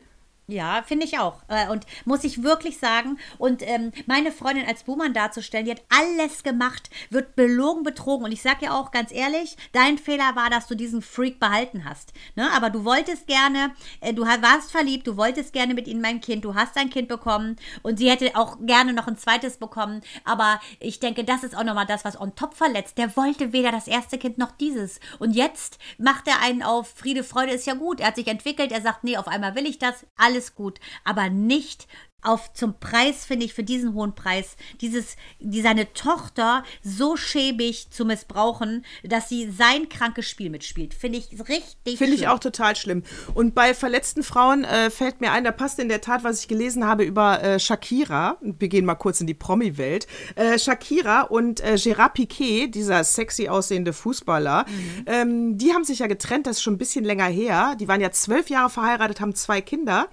[0.51, 1.43] Ja, finde ich auch.
[1.49, 5.83] Äh, und muss ich wirklich sagen, und ähm, meine Freundin als Buhmann darzustellen, die hat
[5.89, 8.25] alles gemacht, wird belogen, betrogen.
[8.25, 11.85] Und ich sage ja auch ganz ehrlich, dein Fehler war, dass du diesen Freak behalten
[11.85, 12.13] hast.
[12.35, 12.51] Ne?
[12.53, 16.45] Aber du wolltest gerne, äh, du warst verliebt, du wolltest gerne mit ihnen mein Kind,
[16.45, 20.01] du hast ein Kind bekommen und sie hätte auch gerne noch ein zweites bekommen.
[20.25, 22.99] Aber ich denke, das ist auch nochmal das, was on top verletzt.
[22.99, 24.99] Der wollte weder das erste Kind noch dieses.
[25.21, 28.01] Und jetzt macht er einen auf Friede, Freude ist ja gut.
[28.01, 30.07] Er hat sich entwickelt, er sagt, nee, auf einmal will ich das.
[30.17, 31.87] Alles alles gut, aber nicht
[32.23, 37.91] auf zum Preis, finde ich, für diesen hohen Preis, dieses, die seine Tochter so schäbig
[37.91, 40.95] zu missbrauchen, dass sie sein krankes Spiel mitspielt.
[40.95, 43.03] Finde ich richtig Finde ich auch total schlimm.
[43.35, 46.49] Und bei verletzten Frauen äh, fällt mir ein, da passt in der Tat, was ich
[46.49, 48.39] gelesen habe über äh, Shakira.
[48.41, 50.07] Wir gehen mal kurz in die Promi-Welt.
[50.37, 55.05] Äh, Shakira und äh, Gérard Piquet, dieser sexy aussehende Fußballer, mhm.
[55.07, 57.75] ähm, die haben sich ja getrennt, das ist schon ein bisschen länger her.
[57.79, 60.09] Die waren ja zwölf Jahre verheiratet, haben zwei Kinder.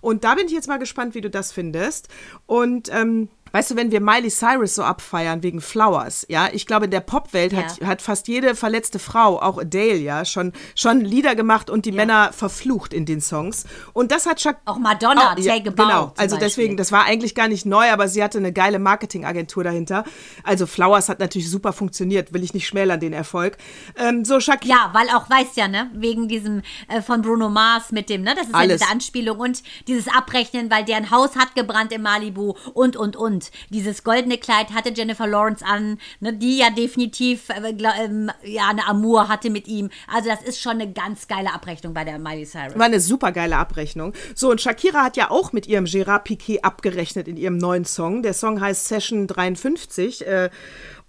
[0.00, 2.08] Und da bin ich jetzt mal gespannt, wie du das findest.
[2.46, 6.86] Und ähm, Weißt du, wenn wir Miley Cyrus so abfeiern wegen Flowers, ja, ich glaube,
[6.86, 7.62] in der Popwelt ja.
[7.62, 11.90] hat, hat fast jede verletzte Frau, auch Adele, ja, schon, schon Lieder gemacht und die
[11.90, 11.96] ja.
[11.96, 13.64] Männer verflucht in den Songs.
[13.92, 14.56] Und das hat Chuck.
[14.64, 17.66] Auch Madonna, oh, Take ja, a Bow, Genau, also deswegen, das war eigentlich gar nicht
[17.66, 20.04] neu, aber sie hatte eine geile Marketingagentur dahinter.
[20.44, 23.56] Also Flowers hat natürlich super funktioniert, will ich nicht schmälern, den Erfolg.
[23.96, 24.74] Ähm, so Shakira.
[24.74, 28.34] Ja, weil auch, weißt ja, ne, wegen diesem äh, von Bruno Mars mit dem, ne,
[28.34, 28.80] das ist Alles.
[28.80, 32.96] ja diese Anspielung und dieses Abrechnen, weil der ein Haus hat gebrannt in Malibu und,
[32.96, 33.39] und, und.
[33.40, 37.74] Und dieses goldene Kleid hatte Jennifer Lawrence an, ne, die ja definitiv äh,
[38.04, 39.88] ähm, ja, eine Amour hatte mit ihm.
[40.12, 42.78] Also das ist schon eine ganz geile Abrechnung bei der Miley Cyrus.
[42.78, 44.12] War eine super geile Abrechnung.
[44.34, 48.22] So, und Shakira hat ja auch mit ihrem Gérard Piquet abgerechnet in ihrem neuen Song.
[48.22, 50.26] Der Song heißt Session 53.
[50.26, 50.50] Äh,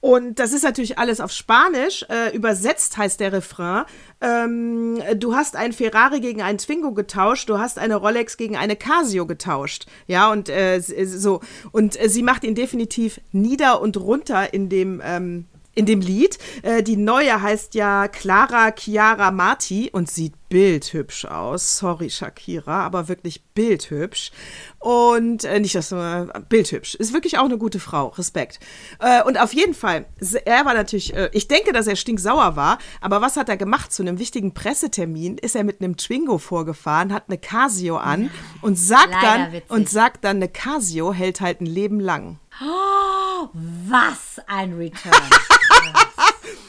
[0.02, 2.04] und das ist natürlich alles auf Spanisch.
[2.10, 3.86] Äh, übersetzt heißt der Refrain.
[4.20, 8.76] Ähm, du hast ein Ferrari gegen einen Twingo getauscht, du hast eine Rolex gegen eine
[8.76, 9.86] Casio getauscht.
[10.08, 11.42] Ja, und äh, so.
[11.72, 15.02] Und äh, sie macht ihn definitiv nieder und runter in dem.
[15.06, 16.38] Ähm, in dem Lied.
[16.64, 21.78] Äh, die neue heißt ja Clara Chiara Marti und sieht bildhübsch aus.
[21.78, 24.32] Sorry, Shakira, aber wirklich bildhübsch.
[24.80, 26.96] Und äh, nicht das äh, bildhübsch.
[26.96, 28.08] Ist wirklich auch eine gute Frau.
[28.10, 28.60] Respekt.
[29.00, 30.06] Äh, und auf jeden Fall,
[30.46, 33.92] er war natürlich, äh, ich denke, dass er stinksauer war, aber was hat er gemacht?
[33.94, 38.30] Zu einem wichtigen Pressetermin ist er mit einem Twingo vorgefahren, hat eine Casio an
[38.62, 39.72] und sagt Leider dann witzig.
[39.72, 42.40] und sagt dann, eine Casio hält halt ein Leben lang.
[42.62, 43.48] Oh,
[43.88, 45.14] was ein Return.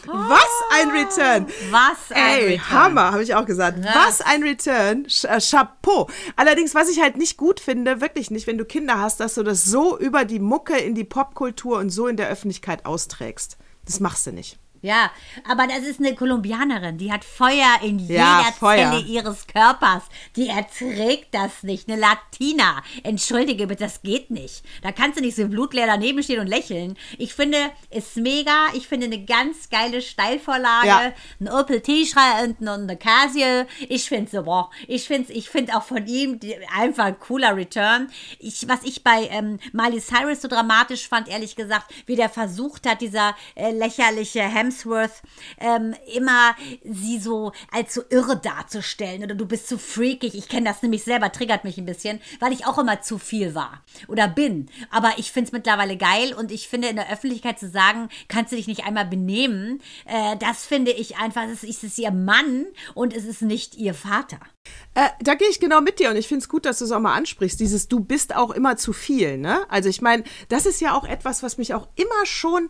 [0.07, 1.47] Was ein Return!
[1.71, 2.71] Was ein Ey, Return.
[2.71, 3.85] Hammer, habe ich auch gesagt.
[3.85, 3.95] Ja.
[4.07, 5.09] Was ein Return.
[5.09, 6.09] Sch äh, Chapeau.
[6.37, 9.43] Allerdings, was ich halt nicht gut finde, wirklich nicht, wenn du Kinder hast, dass du
[9.43, 13.57] das so über die Mucke in die Popkultur und so in der Öffentlichkeit austrägst.
[13.85, 14.59] Das machst du nicht.
[14.83, 15.12] Ja,
[15.49, 18.90] aber das ist eine Kolumbianerin, die hat Feuer in Ja, jeder Feuer.
[18.90, 20.03] Zelle ihres Körpers.
[20.35, 21.88] Die erträgt das nicht.
[21.88, 22.83] Eine Latina.
[23.05, 24.64] Entschuldige bitte, das geht nicht.
[24.83, 26.97] Da kannst du nicht so blutleer daneben stehen und lächeln.
[27.16, 27.59] Ich finde,
[27.90, 28.66] ist mega.
[28.75, 30.88] Ich finde eine ganz geile Steilvorlage.
[30.88, 31.12] Ja.
[31.40, 33.66] Ein Opel T-Shirt und eine Casio.
[33.88, 34.68] Ich finde so, boah.
[34.88, 36.40] Ich finde ich find auch von ihm
[36.77, 38.11] einfach ein cooler Return.
[38.40, 42.88] Ich, was ich bei ähm, Miley Cyrus so dramatisch fand, ehrlich gesagt, wie der versucht
[42.88, 44.40] hat, dieser äh, lächerliche
[44.72, 45.22] Hemsworth,
[45.58, 46.54] ähm, immer
[46.85, 50.35] sie so als so irre darzustellen oder du bist zu freakig.
[50.35, 53.54] Ich kenne das nämlich selber, triggert mich ein bisschen, weil ich auch immer zu viel
[53.54, 54.68] war oder bin.
[54.90, 58.52] Aber ich finde es mittlerweile geil und ich finde in der Öffentlichkeit zu sagen, kannst
[58.52, 62.66] du dich nicht einmal benehmen, äh, das finde ich einfach, es ist, ist ihr Mann
[62.94, 64.40] und es ist nicht ihr Vater.
[64.94, 66.92] Äh, da gehe ich genau mit dir und ich finde es gut, dass du es
[66.92, 67.58] auch mal ansprichst.
[67.58, 69.66] Dieses Du bist auch immer zu viel, ne?
[69.68, 72.68] Also ich meine, das ist ja auch etwas, was mich auch immer schon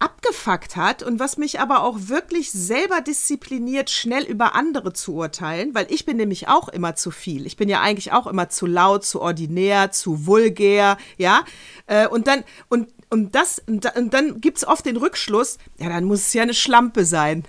[0.00, 5.74] abgefuckt hat und was mich aber auch wirklich selber diszipliniert, schnell über andere zu urteilen,
[5.74, 7.46] weil ich bin nämlich auch immer zu viel.
[7.46, 11.44] Ich bin ja eigentlich auch immer zu laut, zu ordinär, zu vulgär, ja.
[11.86, 15.58] Äh, und dann, und, und das, und da- und dann gibt es oft den Rückschluss,
[15.78, 17.44] ja, dann muss es ja eine Schlampe sein.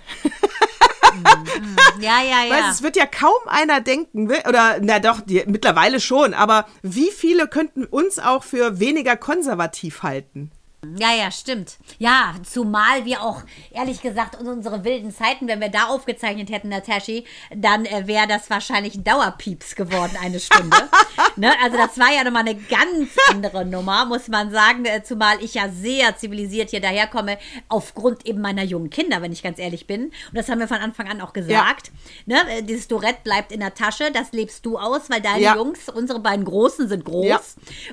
[2.00, 2.54] Ja, ja, ja.
[2.54, 6.66] Weißt, es wird ja kaum einer denken, will- oder na doch, die, mittlerweile schon, aber
[6.82, 10.50] wie viele könnten uns auch für weniger konservativ halten?
[10.98, 11.76] Ja, ja, stimmt.
[11.98, 16.70] Ja, zumal wir auch, ehrlich gesagt, in unsere wilden Zeiten, wenn wir da aufgezeichnet hätten,
[16.70, 20.88] Natashi, dann äh, wäre das wahrscheinlich ein Dauerpieps geworden, eine Stunde.
[21.36, 21.52] ne?
[21.62, 25.52] Also das war ja nochmal eine ganz andere Nummer, muss man sagen, äh, zumal ich
[25.52, 27.36] ja sehr zivilisiert hier daherkomme,
[27.68, 30.04] aufgrund eben meiner jungen Kinder, wenn ich ganz ehrlich bin.
[30.04, 31.90] Und das haben wir von Anfang an auch gesagt.
[32.24, 32.36] Ne?
[32.48, 35.56] Äh, Dieses Dorett bleibt in der Tasche, das lebst du aus, weil deine Ja.
[35.56, 37.26] Jungs, unsere beiden Großen sind groß.
[37.26, 37.40] Ja.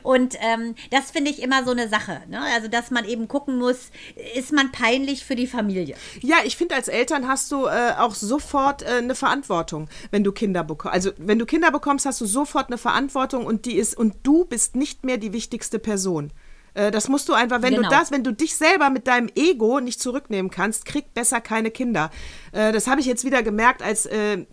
[0.04, 2.22] Und ähm, das finde ich immer so eine Sache.
[2.30, 2.42] Ne?
[2.56, 3.90] Also, dass man eben gucken muss,
[4.36, 5.96] ist man peinlich für die Familie.
[6.22, 10.32] Ja, ich finde, als Eltern hast du äh, auch sofort äh, eine Verantwortung, wenn du
[10.32, 10.94] Kinder bekommst.
[10.94, 14.46] Also, wenn du Kinder bekommst, hast du sofort eine Verantwortung und die ist, und du
[14.46, 16.32] bist nicht mehr die wichtigste Person.
[16.78, 17.90] Äh, Das musst du einfach, wenn Genau.
[17.90, 21.72] du das, wenn du dich selber mit deinem Ego nicht zurücknehmen kannst, krieg besser keine
[21.72, 22.10] Kinder.
[22.52, 24.46] Äh, Das habe ich jetzt wieder gemerkt, als äh,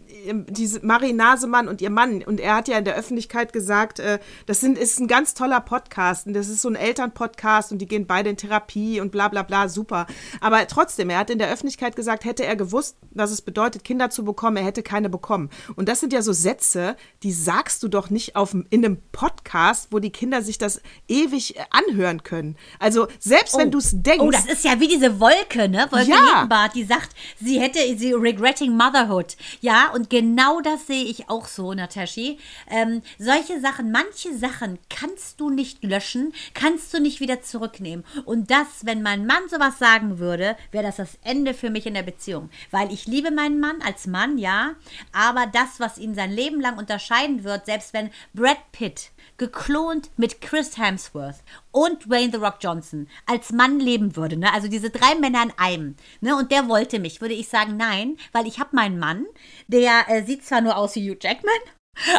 [0.49, 4.01] diese Marie Nasemann und ihr Mann, und er hat ja in der Öffentlichkeit gesagt,
[4.47, 7.87] das sind, ist ein ganz toller Podcast und das ist so ein Elternpodcast und die
[7.87, 10.07] gehen beide in Therapie und bla bla bla, super.
[10.41, 14.09] Aber trotzdem, er hat in der Öffentlichkeit gesagt, hätte er gewusst, was es bedeutet, Kinder
[14.09, 15.51] zu bekommen, er hätte keine bekommen.
[15.77, 19.89] Und das sind ja so Sätze, die sagst du doch nicht auf, in einem Podcast,
[19.91, 21.63] wo die Kinder sich das ewig äh,
[22.15, 22.57] anhören können.
[22.79, 24.25] Also selbst wenn du es denkst.
[24.25, 25.87] Oh, das ist ja wie diese Wolke, ne?
[25.91, 26.37] Wolke Ja.
[26.37, 29.37] Nebenbart, die sagt, sie hätte sie regretting motherhood.
[29.61, 32.39] Ja, und genau das sehe ich auch so, Natashi.
[32.71, 38.05] Ähm, solche Sachen, manche Sachen kannst du nicht löschen, kannst du nicht wieder zurücknehmen.
[38.25, 41.95] Und das, wenn mein Mann sowas sagen würde, wäre das das Ende für mich in
[41.95, 42.51] der Beziehung.
[42.71, 44.75] Weil ich liebe meinen Mann als Mann, ja,
[45.13, 50.41] aber das, was ihn sein Leben lang unterscheiden wird, selbst wenn Brad Pitt geklont mit
[50.41, 54.53] Chris Hemsworth und Dwayne The Rock Johnson als Mann leben würde, ne?
[54.53, 56.37] also diese drei Männer in einem, ne?
[56.37, 59.27] und der wollte mich, würde ich sagen, nein, weil ich habe meinen Mann,
[59.67, 61.53] der äh, sieht zwar nur aus wie Hugh Jackman,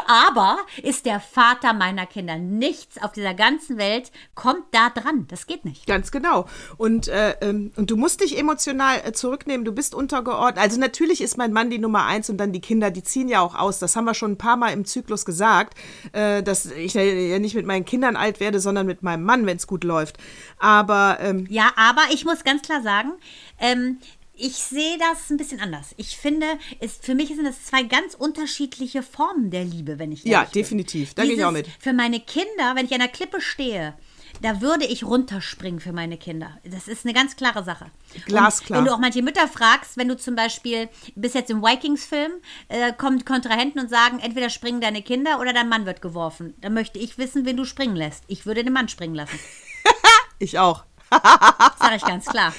[0.08, 2.38] aber ist der Vater meiner Kinder.
[2.38, 5.28] Nichts auf dieser ganzen Welt kommt da dran.
[5.28, 5.86] Das geht nicht.
[5.86, 6.46] Ganz genau.
[6.78, 10.64] Und, äh, ähm, und du musst dich emotional äh, zurücknehmen, du bist untergeordnet.
[10.64, 13.42] Also natürlich ist mein Mann die Nummer eins und dann die Kinder, die ziehen ja
[13.42, 13.80] auch aus.
[13.80, 15.78] Das haben wir schon ein paar Mal im Zyklus gesagt,
[16.14, 19.58] äh, dass ich ja nicht mit meinen Kindern alt werde, sondern mit meinem Mann, wenn
[19.58, 20.18] es gut läuft.
[20.58, 23.12] Aber ähm, Ja, aber ich muss ganz klar sagen,
[23.60, 24.00] ähm,
[24.38, 25.94] ich sehe das ein bisschen anders.
[25.98, 26.46] Ich finde,
[26.80, 31.14] es, für mich sind das zwei ganz unterschiedliche Formen der Liebe, wenn ich Ja, definitiv.
[31.14, 31.68] Da gehe ich auch mit.
[31.80, 33.96] Für meine Kinder, wenn ich an der Klippe stehe,
[34.42, 36.60] da würde ich runterspringen für meine Kinder.
[36.64, 37.86] Das ist eine ganz klare Sache.
[38.26, 38.80] Glasklar.
[38.80, 42.32] Und wenn du auch manche Mütter fragst, wenn du zum Beispiel, bis jetzt im Vikings-Film,
[42.68, 46.54] äh, kommen Kontrahenten und sagen, entweder springen deine Kinder oder dein Mann wird geworfen.
[46.62, 48.24] Dann möchte ich wissen, wen du springen lässt.
[48.28, 49.40] Ich würde den Mann springen lassen.
[50.40, 50.84] ich auch.
[51.10, 52.54] Sag ich ganz klar.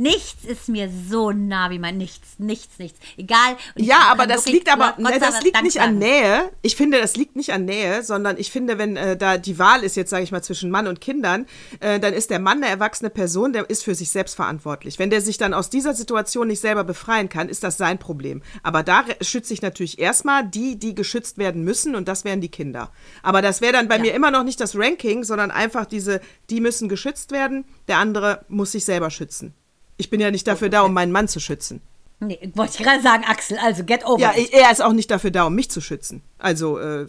[0.00, 2.98] Nichts ist mir so nah wie mein Nichts, nichts, nichts.
[3.18, 3.58] Egal.
[3.76, 5.98] Ja, aber das liegt aber, Gott sei das liegt nicht an.
[5.98, 6.50] Nähe.
[6.62, 9.84] Ich finde, das liegt nicht an Nähe, sondern ich finde, wenn äh, da die Wahl
[9.84, 11.44] ist jetzt, sage ich mal, zwischen Mann und Kindern,
[11.80, 14.98] äh, dann ist der Mann eine erwachsene Person, der ist für sich selbst verantwortlich.
[14.98, 18.40] Wenn der sich dann aus dieser Situation nicht selber befreien kann, ist das sein Problem.
[18.62, 22.48] Aber da schütze ich natürlich erstmal die, die geschützt werden müssen und das wären die
[22.48, 22.90] Kinder.
[23.22, 26.62] Aber das wäre dann bei mir immer noch nicht das Ranking, sondern einfach diese, die
[26.62, 29.52] müssen geschützt werden, der andere muss sich selber schützen.
[30.00, 31.80] Ich bin ja nicht dafür da, um meinen Mann zu schützen.
[32.18, 34.52] Nee, wollte ich gerade sagen, Axel, also get over Ja, it.
[34.52, 36.22] er ist auch nicht dafür da, um mich zu schützen.
[36.38, 37.06] Also, äh,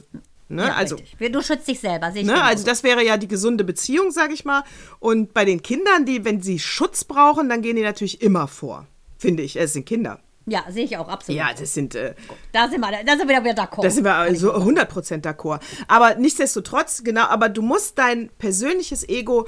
[0.48, 0.96] ne, Ja, also.
[0.96, 1.32] richtig.
[1.34, 4.32] Du schützt dich selber, sehe ich Ne, also das wäre ja die gesunde Beziehung, sag
[4.32, 4.64] ich mal.
[5.00, 8.88] Und bei den Kindern, die, wenn sie Schutz brauchen, dann gehen die natürlich immer vor.
[9.18, 9.58] Finde ich.
[9.58, 10.20] Es sind Kinder.
[10.48, 11.38] Ja, sehe ich auch absolut.
[11.38, 12.16] Ja, das sind, äh,
[12.52, 13.84] Da sind wir, da sind wir wieder d'accord.
[13.84, 15.60] da sind wir also 100% d'accord.
[15.88, 19.48] Aber nichtsdestotrotz, genau, aber du musst dein persönliches Ego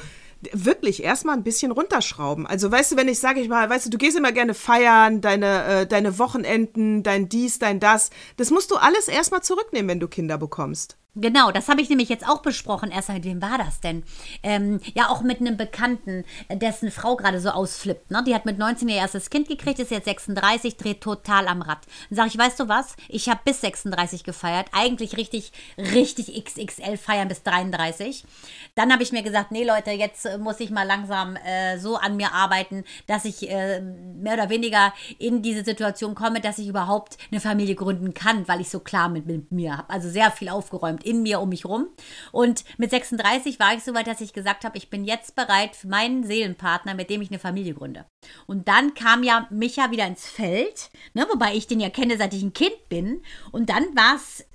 [0.52, 2.46] wirklich erstmal ein bisschen runterschrauben.
[2.48, 5.22] Also weißt du, wenn ich sage ich mal, weißt du, du gehst immer gerne feiern,
[5.22, 10.00] deine, äh, deine Wochenenden, dein dies, dein das, das musst du alles erstmal zurücknehmen, wenn
[10.00, 10.98] du Kinder bekommst.
[11.16, 12.90] Genau, das habe ich nämlich jetzt auch besprochen.
[12.90, 14.04] Erstmal, mit wem war das denn?
[14.42, 18.10] Ähm, ja, auch mit einem Bekannten, äh, dessen Frau gerade so ausflippt.
[18.10, 18.24] Ne?
[18.26, 21.86] Die hat mit 19 ihr erstes Kind gekriegt, ist jetzt 36, dreht total am Rad.
[22.10, 22.96] Dann sage ich, weißt du was?
[23.10, 24.70] Ich habe bis 36 gefeiert.
[24.72, 28.26] Eigentlich richtig, richtig XXL feiern bis 33.
[28.74, 31.96] Dann habe ich mir gesagt, nee Leute, jetzt äh, muss ich mal langsam äh, so
[31.96, 36.68] an mir arbeiten, dass ich äh, mehr oder weniger in diese Situation komme, dass ich
[36.68, 39.92] überhaupt eine Familie gründen kann, weil ich so klar mit, mit mir habe.
[39.92, 41.88] Also sehr viel aufgeräumt in mir, um mich rum.
[42.32, 45.76] Und mit 36 war ich so weit, dass ich gesagt habe, ich bin jetzt bereit
[45.76, 48.06] für meinen Seelenpartner, mit dem ich eine Familie gründe.
[48.48, 52.34] Und dann kam ja Micha wieder ins Feld, ne, wobei ich den ja kenne, seit
[52.34, 53.22] ich ein Kind bin.
[53.52, 54.46] Und dann war es,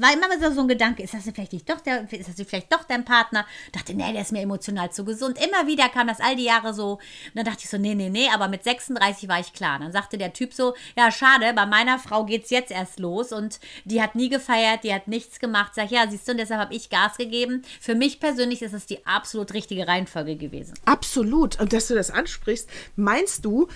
[0.00, 2.84] war immer so ein Gedanke, ist das vielleicht nicht doch der, ist das vielleicht doch
[2.84, 3.46] dein Partner?
[3.72, 5.38] Dachte, nee, der ist mir emotional zu gesund.
[5.42, 6.92] Immer wieder kam das all die Jahre so.
[6.92, 7.00] Und
[7.34, 9.78] dann dachte ich so, nee, nee, nee, aber mit 36 war ich klar.
[9.78, 13.60] Dann sagte der Typ so, ja, schade, bei meiner Frau geht's jetzt erst los und
[13.84, 15.74] die hat nie gefeiert, die hat nichts gemacht.
[15.74, 17.62] Sag, ja, siehst du, und deshalb habe ich Gas gegeben.
[17.80, 20.74] Für mich persönlich ist es die absolut richtige Reihenfolge gewesen.
[20.84, 21.60] Absolut.
[21.60, 23.68] Und dass du das ansprichst, meinst du,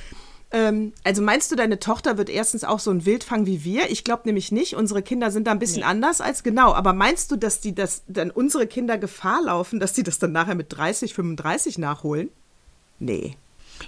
[0.53, 3.90] ähm, also meinst du, deine Tochter wird erstens auch so ein Wildfang wie wir?
[3.90, 4.77] Ich glaube nämlich nicht.
[4.77, 6.75] Unsere Kinder sind da ein bisschen anders als genau.
[6.75, 10.33] Aber meinst du, dass die das dann unsere Kinder Gefahr laufen, dass die das dann
[10.33, 12.29] nachher mit 30, 35 nachholen?
[12.98, 13.37] Nee.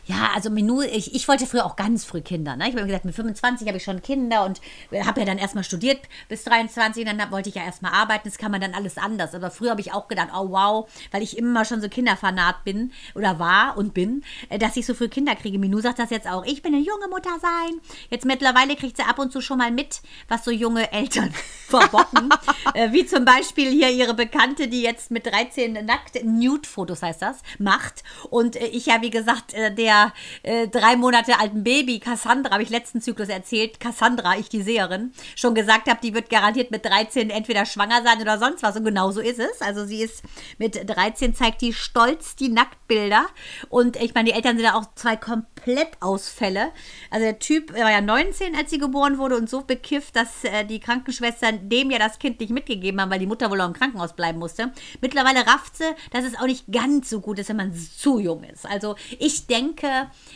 [0.07, 2.57] Ja, also Menu, ich, ich wollte früher auch ganz früh Kinder.
[2.57, 2.65] Ne?
[2.65, 4.61] Ich habe mir gesagt, mit 25 habe ich schon Kinder und
[5.05, 7.05] habe ja dann erstmal studiert bis 23.
[7.05, 8.29] Dann wollte ich ja erstmal arbeiten.
[8.29, 9.35] Das kann man dann alles anders.
[9.35, 12.93] Aber früher habe ich auch gedacht, oh wow, weil ich immer schon so Kinderfanat bin
[13.15, 15.59] oder war und bin, äh, dass ich so früh Kinder kriege.
[15.59, 16.45] Minu sagt das jetzt auch.
[16.45, 17.81] Ich bin eine junge Mutter sein.
[18.11, 21.33] Jetzt mittlerweile kriegt sie ab und zu schon mal mit, was so junge Eltern
[21.69, 22.31] verbocken.
[22.75, 27.39] äh, wie zum Beispiel hier ihre Bekannte, die jetzt mit 13 nackt Nude-Fotos heißt das,
[27.59, 28.03] macht.
[28.31, 32.63] Und äh, ich ja, wie gesagt, äh, der äh, drei Monate alten Baby Cassandra, habe
[32.63, 36.87] ich letzten Zyklus erzählt, Cassandra, ich die Seherin, schon gesagt habe, die wird garantiert mit
[36.87, 38.77] 13 entweder schwanger sein oder sonst was.
[38.77, 39.61] Und genau so ist es.
[39.61, 40.23] Also sie ist
[40.57, 43.27] mit 13, zeigt die stolz die Nacktbilder.
[43.69, 46.71] Und ich meine, die Eltern sind ja auch zwei Komplettausfälle.
[47.11, 50.65] Also der Typ war ja 19, als sie geboren wurde und so bekifft, dass äh,
[50.65, 53.75] die Krankenschwestern dem ja das Kind nicht mitgegeben haben, weil die Mutter wohl auch im
[53.75, 54.73] Krankenhaus bleiben musste.
[55.03, 58.45] Mittlerweile rafft sie, dass es auch nicht ganz so gut ist, wenn man zu jung
[58.45, 58.65] ist.
[58.65, 59.74] Also ich denke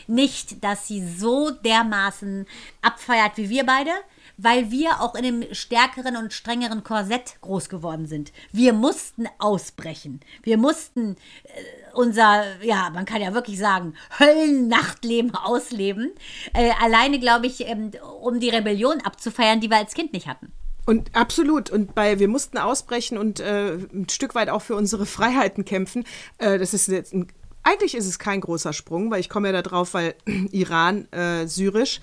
[0.07, 2.45] nicht, dass sie so dermaßen
[2.81, 3.91] abfeiert wie wir beide,
[4.37, 8.31] weil wir auch in einem stärkeren und strengeren Korsett groß geworden sind.
[8.51, 10.21] Wir mussten ausbrechen.
[10.43, 11.49] Wir mussten äh,
[11.93, 16.11] unser, ja, man kann ja wirklich sagen, Höllennachtleben ausleben.
[16.53, 20.51] Äh, alleine, glaube ich, ähm, um die Rebellion abzufeiern, die wir als Kind nicht hatten.
[20.85, 21.69] Und absolut.
[21.69, 26.03] Und bei wir mussten ausbrechen und äh, ein Stück weit auch für unsere Freiheiten kämpfen.
[26.39, 27.27] Äh, das ist jetzt ein,
[27.63, 30.15] eigentlich ist es kein großer Sprung, weil ich komme ja da drauf, weil
[30.51, 32.01] Iran, äh, syrisch.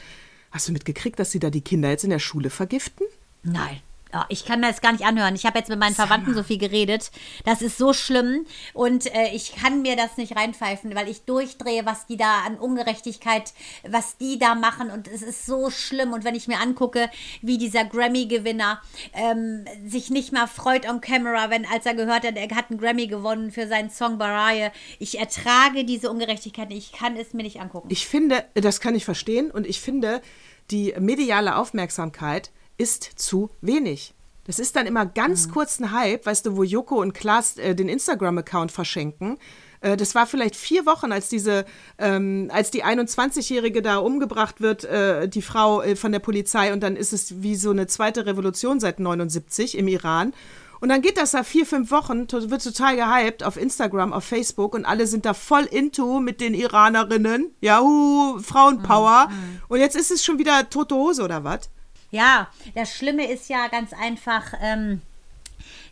[0.50, 3.06] Hast du mitgekriegt, dass sie da die Kinder jetzt in der Schule vergiften?
[3.42, 3.80] Nein.
[4.12, 5.34] Ja, ich kann mir das gar nicht anhören.
[5.34, 7.10] Ich habe jetzt mit meinen Verwandten so viel geredet.
[7.44, 8.46] Das ist so schlimm.
[8.72, 12.56] Und äh, ich kann mir das nicht reinpfeifen, weil ich durchdrehe, was die da an
[12.56, 13.52] Ungerechtigkeit,
[13.88, 14.90] was die da machen.
[14.90, 16.12] Und es ist so schlimm.
[16.12, 17.10] Und wenn ich mir angucke,
[17.42, 18.80] wie dieser Grammy-Gewinner
[19.12, 22.78] ähm, sich nicht mal freut on camera, wenn als er gehört hat, er hat einen
[22.78, 24.70] Grammy gewonnen für seinen Song Baraye.
[25.00, 26.70] Ich ertrage diese Ungerechtigkeit.
[26.70, 27.88] Ich kann es mir nicht angucken.
[27.90, 29.50] Ich finde, das kann ich verstehen.
[29.50, 30.22] Und ich finde,
[30.70, 34.14] die mediale Aufmerksamkeit ist zu wenig.
[34.46, 37.74] Das ist dann immer ganz kurz ein Hype, weißt du, wo Joko und Klaas äh,
[37.74, 39.38] den Instagram-Account verschenken.
[39.80, 41.64] Äh, das war vielleicht vier Wochen, als diese,
[41.98, 46.80] ähm, als die 21-Jährige da umgebracht wird, äh, die Frau äh, von der Polizei, und
[46.80, 50.32] dann ist es wie so eine zweite Revolution seit 79 im Iran.
[50.78, 54.74] Und dann geht das da vier, fünf Wochen, wird total gehypt auf Instagram, auf Facebook
[54.74, 57.50] und alle sind da voll into mit den Iranerinnen.
[57.62, 59.30] Yahoo, Frauenpower.
[59.68, 61.70] Und jetzt ist es schon wieder tote Hose oder was?
[62.10, 65.02] Ja, das Schlimme ist ja ganz einfach, ähm,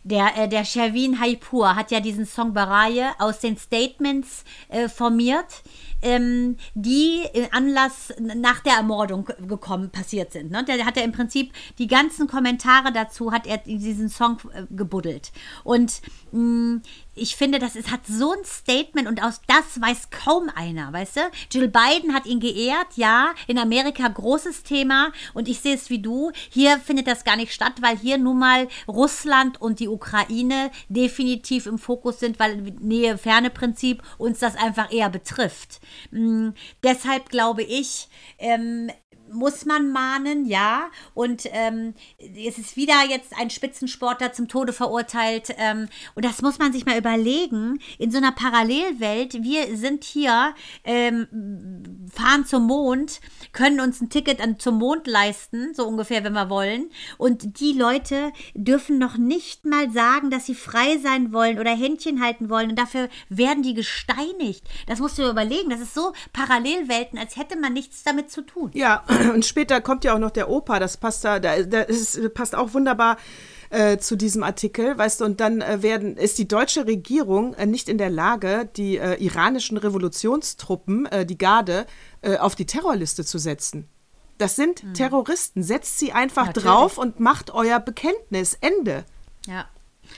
[0.03, 5.63] der, äh, der Sherwin Haipur hat ja diesen Song Baraye aus den Statements äh, formiert,
[6.01, 10.51] ähm, die im Anlass nach der Ermordung gekommen, passiert sind.
[10.51, 10.63] Ne?
[10.63, 14.63] Der hat er im Prinzip die ganzen Kommentare dazu, hat er in diesen Song äh,
[14.69, 15.31] gebuddelt.
[15.63, 16.01] Und
[16.31, 16.81] mh,
[17.15, 21.15] ich finde, das ist, hat so ein Statement und aus das weiß kaum einer, weißt
[21.17, 21.21] du?
[21.51, 25.99] Jill Biden hat ihn geehrt, ja, in Amerika großes Thema und ich sehe es wie
[25.99, 26.31] du.
[26.49, 31.65] Hier findet das gar nicht statt, weil hier nun mal Russland und die Ukraine definitiv
[31.65, 35.79] im Fokus sind, weil Nähe-Ferne-Prinzip uns das einfach eher betrifft.
[36.11, 36.49] Mm,
[36.83, 38.91] deshalb glaube ich, ähm,
[39.35, 40.89] muss man mahnen, ja.
[41.13, 45.53] Und ähm, es ist wieder jetzt ein Spitzensportler zum Tode verurteilt.
[45.57, 47.79] Ähm, und das muss man sich mal überlegen.
[47.97, 53.21] In so einer Parallelwelt, wir sind hier, ähm, fahren zum Mond,
[53.51, 56.89] können uns ein Ticket an, zum Mond leisten, so ungefähr, wenn wir wollen.
[57.17, 62.23] Und die Leute dürfen noch nicht mal sagen, dass sie frei sein wollen oder Händchen
[62.23, 62.69] halten wollen.
[62.69, 64.63] Und dafür werden die gesteinigt.
[64.87, 65.69] Das musst du überlegen.
[65.69, 68.71] Das ist so Parallelwelten, als hätte man nichts damit zu tun.
[68.73, 72.33] Ja, und später kommt ja auch noch der Opa, das passt da, da, da ist,
[72.33, 73.17] passt auch wunderbar
[73.69, 77.65] äh, zu diesem Artikel, weißt du, und dann äh, werden, ist die deutsche Regierung äh,
[77.65, 81.85] nicht in der Lage, die äh, iranischen Revolutionstruppen, äh, die Garde,
[82.21, 83.87] äh, auf die Terrorliste zu setzen.
[84.37, 85.63] Das sind Terroristen.
[85.63, 86.69] Setzt sie einfach Natürlich.
[86.69, 88.57] drauf und macht euer Bekenntnis.
[88.59, 89.05] Ende.
[89.47, 89.65] Ja.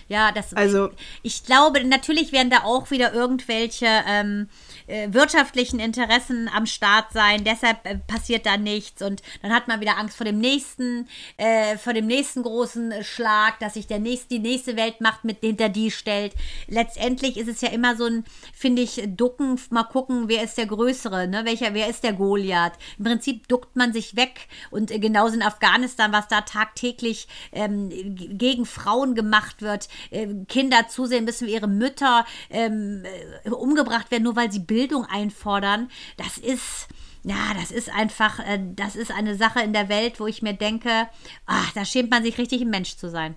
[0.08, 0.54] Ja, das.
[0.54, 0.90] Also-
[1.22, 4.50] ich glaube, natürlich werden da auch wieder irgendwelche ähm,
[4.88, 7.44] äh, wirtschaftlichen Interessen am Start sein.
[7.44, 11.78] Deshalb äh, passiert da nichts und dann hat man wieder Angst vor dem nächsten, äh,
[11.78, 15.92] vor dem nächsten großen Schlag, dass sich der nächste, die nächste Weltmacht mit hinter die
[15.92, 16.34] stellt.
[16.68, 20.66] Letztendlich ist es ja immer so ein, finde ich, Ducken, mal gucken, wer ist der
[20.66, 21.46] Größere, ne?
[21.46, 22.74] Welcher, wer ist der Goliath?
[22.98, 27.90] Im Prinzip duckt man sich weg und äh, genauso in Afghanistan, was da tagtäglich ähm,
[27.90, 33.04] gegen Frauen gemacht wird, äh, Kinder zusehen müssen, wie ihre Mütter ähm,
[33.44, 35.90] äh, umgebracht werden, nur weil sie Bildung einfordern.
[36.18, 36.88] Das ist.
[37.24, 40.54] Ja, das ist einfach, äh, das ist eine Sache in der Welt, wo ich mir
[40.54, 41.10] denke,
[41.46, 43.36] ach, da schämt man sich richtig, ein Mensch zu sein.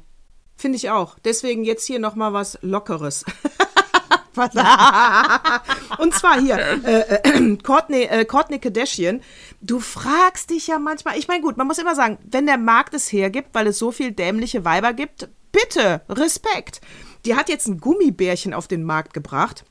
[0.57, 1.19] Finde ich auch.
[1.25, 3.25] Deswegen jetzt hier noch mal was Lockeres.
[5.99, 9.23] Und zwar hier, äh, äh, Courtney, äh, Courtney Kardashian.
[9.61, 12.95] Du fragst dich ja manchmal, ich meine, gut, man muss immer sagen, wenn der Markt
[12.95, 16.81] es hergibt, weil es so viel dämliche Weiber gibt, bitte, Respekt.
[17.25, 19.65] Die hat jetzt ein Gummibärchen auf den Markt gebracht.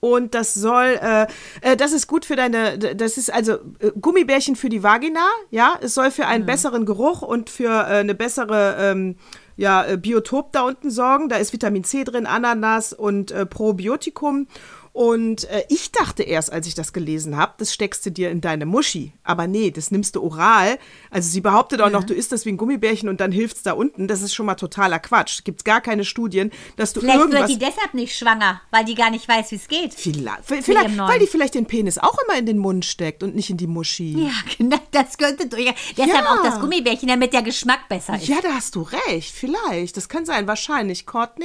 [0.00, 1.26] Und das soll, äh,
[1.62, 5.78] äh, das ist gut für deine, das ist also äh, Gummibärchen für die Vagina, ja.
[5.80, 9.16] Es soll für einen besseren Geruch und für äh, eine bessere, ähm,
[9.56, 11.28] ja, äh, Biotop da unten sorgen.
[11.28, 14.48] Da ist Vitamin C drin, Ananas und äh, Probiotikum.
[14.96, 18.40] Und äh, ich dachte erst, als ich das gelesen habe, das steckst du dir in
[18.40, 19.12] deine Muschi.
[19.24, 20.78] Aber nee, das nimmst du oral.
[21.10, 23.74] Also sie behauptet auch noch, du isst das wie ein Gummibärchen und dann hilft's da
[23.74, 24.08] unten.
[24.08, 25.44] Das ist schon mal totaler Quatsch.
[25.44, 27.40] Gibt's gar keine Studien, dass du Vielleicht irgendwas...
[27.42, 29.92] wird die deshalb nicht schwanger, weil die gar nicht weiß, wie es geht.
[29.92, 33.50] Vielleicht, vielleicht weil die vielleicht den Penis auch immer in den Mund steckt und nicht
[33.50, 34.12] in die Muschi.
[34.24, 35.74] Ja, genau, das könnte durch.
[35.98, 36.32] Deshalb Ja.
[36.38, 38.28] auch das Gummibärchen, damit der Geschmack besser ist.
[38.28, 39.34] Ja, da hast du recht.
[39.34, 39.98] Vielleicht.
[39.98, 40.46] Das kann sein.
[40.46, 41.04] Wahrscheinlich.
[41.04, 41.44] Courtney?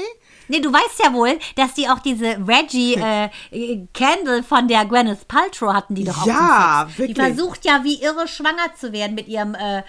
[0.51, 4.83] Nee, du weißt ja wohl, dass die auch diese Reggie äh, äh, Candle von der
[4.83, 7.15] Gwyneth Paltrow hatten, die doch auch Ja, wirklich.
[7.15, 9.83] Die versucht ja wie irre schwanger zu werden mit ihrem äh,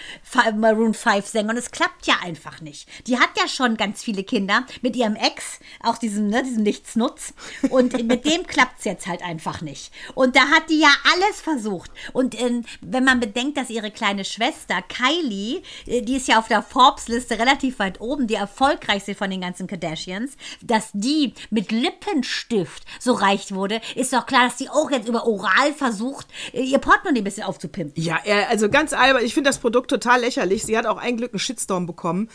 [0.54, 2.88] Maroon 5 Sänger und es klappt ja einfach nicht.
[3.08, 7.34] Die hat ja schon ganz viele Kinder mit ihrem Ex, auch diesem, ne, diesem Nichtsnutz
[7.70, 9.92] und mit dem klappt es jetzt halt einfach nicht.
[10.14, 11.90] Und da hat die ja alles versucht.
[12.12, 16.46] Und ähm, wenn man bedenkt, dass ihre kleine Schwester Kylie, äh, die ist ja auf
[16.46, 22.84] der Forbes-Liste relativ weit oben, die erfolgreichste von den ganzen Kardashians, dass die mit Lippenstift
[23.00, 26.78] so reich wurde, ist doch klar, dass die auch jetzt über Oral versucht, äh, ihr
[26.78, 28.02] Portemonnaie ein bisschen aufzupimpen.
[28.02, 29.24] Ja, äh, also ganz albern.
[29.24, 30.64] Ich finde das Produkt total lächerlich.
[30.64, 32.28] Sie hat auch ein Glück einen Shitstorm bekommen.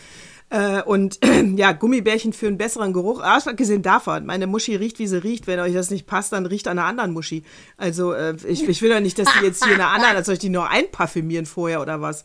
[0.50, 1.20] Äh, und
[1.58, 3.22] ja, Gummibärchen für einen besseren Geruch.
[3.22, 5.48] Ah, Abgesehen davon, meine Muschi riecht, wie sie riecht.
[5.48, 7.44] Wenn euch das nicht passt, dann riecht an einer anderen Muschi.
[7.78, 10.34] Also äh, ich, ich will doch nicht, dass die jetzt hier eine andere, als soll
[10.34, 12.24] ich die nur einparfümieren vorher oder was.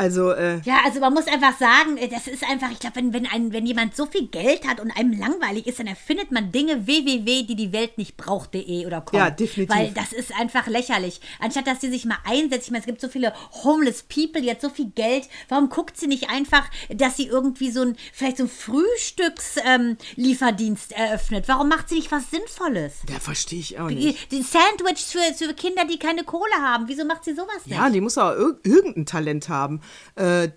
[0.00, 3.12] Also, äh, Ja, also man muss einfach sagen, äh, das ist einfach, ich glaube, wenn,
[3.12, 6.50] wenn, ein, wenn jemand so viel Geld hat und einem langweilig ist, dann erfindet man
[6.52, 9.18] Dinge www, die die Welt nicht braucht.de oder com.
[9.18, 9.76] Ja, definitiv.
[9.76, 11.20] Weil das ist einfach lächerlich.
[11.38, 14.50] Anstatt, dass sie sich mal einsetzt, ich meine, es gibt so viele homeless people, die
[14.50, 18.38] hat so viel Geld, warum guckt sie nicht einfach, dass sie irgendwie so ein, vielleicht
[18.38, 21.48] so ein Frühstückslieferdienst eröffnet?
[21.48, 22.94] Warum macht sie nicht was Sinnvolles?
[23.08, 24.32] ja, verstehe ich auch Die, nicht.
[24.32, 26.88] die Sandwiches für, für Kinder, die keine Kohle haben.
[26.88, 27.76] Wieso macht sie sowas nicht?
[27.76, 29.80] Ja, die muss auch ir irgendein Talent haben.
[30.16, 30.48] Äh,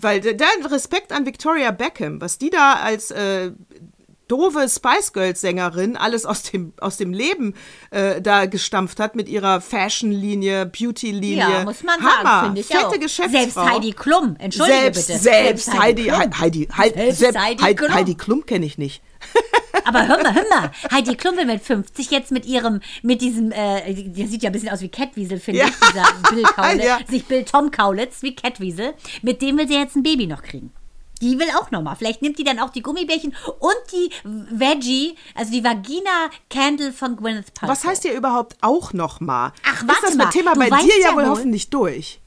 [0.00, 3.52] weil da Respekt an Victoria Beckham, was die da als äh,
[4.30, 7.54] doofe Spice Girls Sängerin alles aus dem, aus dem Leben
[7.90, 11.36] äh, da gestampft hat mit ihrer Fashion-Linie, Beauty-Linie.
[11.38, 12.92] Ja, muss man sagen, finde ich Fette auch.
[12.98, 13.38] Geschäftsfrau.
[13.38, 15.18] Selbst Heidi Klum, entschuldige selbst, bitte.
[15.18, 16.38] Selbst, Heidi, Klum.
[16.40, 17.94] Heidi, Heidi, Selbst selbst Heidi Heidi, Klum.
[17.94, 19.02] Heidi Klum kenne ich nicht.
[19.84, 20.70] Aber hör mal, hör mal.
[20.92, 24.52] Heidi Klum will mit 50 jetzt mit ihrem, mit diesem, äh, der sieht ja ein
[24.52, 25.66] bisschen aus wie Catwiesel, finde Ja.
[25.68, 26.98] ich, dieser Bill Kaulitz, Ja.
[27.08, 28.94] sich Bill Tom Kaulitz wie Catwiesel.
[29.22, 30.72] Mit dem will sie jetzt ein Baby noch kriegen.
[31.20, 31.96] Die will auch nochmal.
[31.96, 37.16] Vielleicht nimmt die dann auch die Gummibärchen und die Veggie, also die Vagina Candle von
[37.16, 37.76] Gwyneth Paltrow.
[37.76, 39.52] Was heißt hier überhaupt auch noch mal?
[39.64, 42.20] Ach, Ist warte das mal, Thema bei dir ja wohl hoffentlich durch.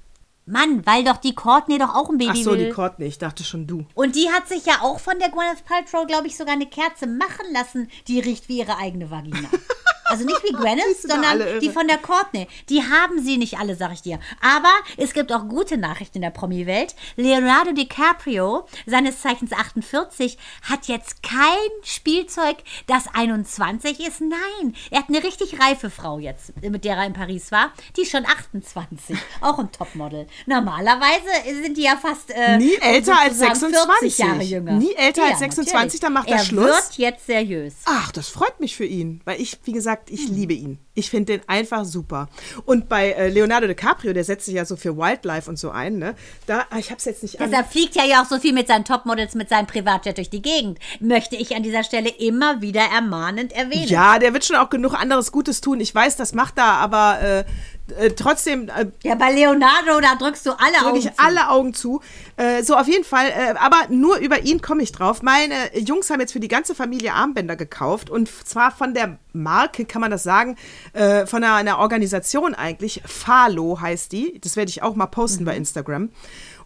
[0.46, 2.66] Mann, weil doch die Courtney doch auch ein Baby Ach so, will.
[2.66, 3.86] die Courtney, ich dachte schon du.
[3.94, 7.08] Und die hat sich ja auch von der Gwyneth Paltrow, glaube ich, sogar eine Kerze
[7.08, 9.48] machen lassen, die riecht wie ihre eigene Vagina.
[10.06, 12.48] Also nicht wie Gwyneth, sondern die von der Courtney.
[12.70, 14.20] Die haben sie nicht alle, sag ich dir.
[14.42, 16.96] Aber es gibt auch gute Nachrichten in der Promi-Welt.
[17.16, 20.38] Leonardo DiCaprio, seines Zeichens 48,
[20.70, 21.42] hat jetzt kein
[21.84, 24.22] Spielzeug, das 21 ist.
[24.22, 27.72] Nein, er hat eine richtig reife Frau jetzt, mit der er in Paris war.
[27.96, 29.18] Die ist schon 28.
[29.42, 30.28] Auch ein Topmodel.
[30.46, 31.30] Normalerweise
[31.62, 34.16] sind die ja fast äh, Nie älter als sozusagen 26.
[34.16, 34.74] 40 Jahre jünger.
[34.74, 36.00] Nie älter als 26, natürlich.
[36.00, 36.66] dann macht er Schluss.
[36.68, 37.74] wird jetzt seriös.
[37.86, 40.36] Ach, das freut mich für ihn, weil ich, wie gesagt, ich Hm.
[40.36, 40.78] liebe ihn.
[40.96, 42.30] Ich finde den einfach super.
[42.66, 45.98] Und bei äh, Leonardo DiCaprio, der setzt sich ja so für Wildlife und so ein,
[45.98, 46.14] ne?
[46.46, 47.50] Da, ah, ich hab's jetzt nicht an.
[47.50, 50.42] Deshalb fliegt er ja auch so viel mit seinen Topmodels, mit seinem Privatjet durch die
[50.44, 50.78] Gegend.
[51.00, 53.88] Möchte ich an dieser Stelle immer wieder ermahnend erwähnen.
[53.88, 55.80] Ja, der wird schon auch genug anderes Gutes tun.
[55.80, 57.44] Ich weiß, das macht er, aber äh,
[58.00, 61.12] äh, trotzdem äh, Ja, bei Leonardo, da drückst du alle drücke Augen ich zu.
[61.18, 62.02] alle Augen zu.
[62.38, 63.28] Äh, so, auf jeden Fall.
[63.28, 65.22] Äh, aber nur über ihn komme ich drauf.
[65.22, 68.10] Meine Jungs haben jetzt für die ganze Familie Armbänder gekauft.
[68.10, 70.58] Und zwar von der Marke, kann man das sagen,
[70.94, 73.02] äh, von einer, einer Organisation eigentlich.
[73.06, 74.40] Falo heißt die.
[74.42, 76.10] Das werde ich auch mal posten bei Instagram.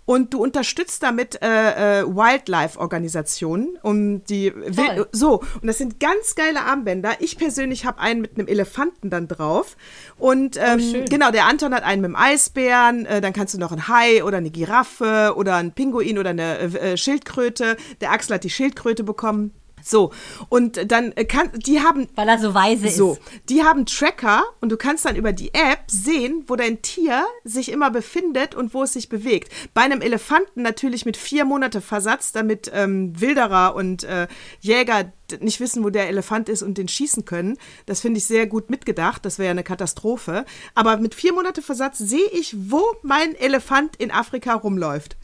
[0.07, 6.33] Und du unterstützt damit äh, äh, Wildlife-Organisationen, um die Wild so und das sind ganz
[6.35, 7.17] geile Armbänder.
[7.19, 9.75] Ich persönlich habe einen mit einem Elefanten dann drauf
[10.17, 13.05] und ähm, genau der Anton hat einen mit einem Eisbären.
[13.05, 16.57] Äh, dann kannst du noch einen Hai oder eine Giraffe oder einen Pinguin oder eine
[16.57, 17.75] äh, äh, Schildkröte.
[17.99, 19.51] Der Axel hat die Schildkröte bekommen.
[19.83, 20.11] So
[20.49, 23.21] und dann äh, kann die haben Weil er so weise so, ist.
[23.49, 27.71] die haben Tracker und du kannst dann über die App sehen, wo dein Tier sich
[27.71, 29.51] immer befindet und wo es sich bewegt.
[29.73, 34.27] Bei einem Elefanten natürlich mit vier Monate Versatz, damit ähm, Wilderer und äh,
[34.59, 35.11] Jäger
[35.41, 37.57] nicht wissen, wo der Elefant ist und den schießen können.
[37.85, 39.25] Das finde ich sehr gut mitgedacht.
[39.25, 40.45] Das wäre ja eine Katastrophe.
[40.73, 45.17] Aber mit vier Monate Versatz sehe ich, wo mein Elefant in Afrika rumläuft.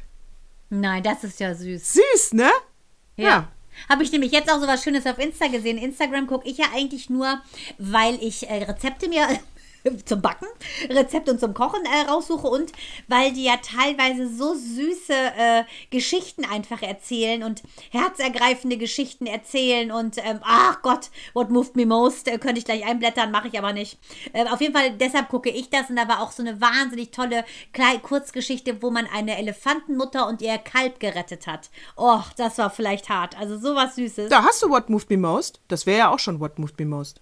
[0.70, 1.94] Nein, das ist ja süß.
[1.94, 2.50] Süß, ne?
[3.16, 3.48] Ja.
[3.90, 5.78] Habe ich nämlich jetzt auch so was Schönes auf Insta gesehen.
[5.78, 7.42] Instagram gucke ich ja eigentlich nur,
[7.78, 9.28] weil ich äh, Rezepte mir
[10.06, 10.48] zum Backen,
[10.90, 12.72] Rezept und zum Kochen äh, raussuche und
[13.08, 20.18] weil die ja teilweise so süße äh, Geschichten einfach erzählen und herzergreifende Geschichten erzählen und
[20.18, 23.74] ähm, ach Gott, what moved me most, äh, könnte ich gleich einblättern, mache ich aber
[23.74, 24.00] nicht.
[24.34, 27.12] Äh, auf jeden Fall, deshalb gucke ich das und da war auch so eine wahnsinnig
[27.12, 31.70] tolle Klei Kurzgeschichte, wo man eine Elefantenmutter und ihr Kalb gerettet hat.
[31.98, 33.38] Och, das war vielleicht hart.
[33.38, 34.30] Also sowas Süßes.
[34.30, 35.60] Da hast du What Moved Me Most.
[35.68, 37.22] Das wäre ja auch schon What Moved Me Most.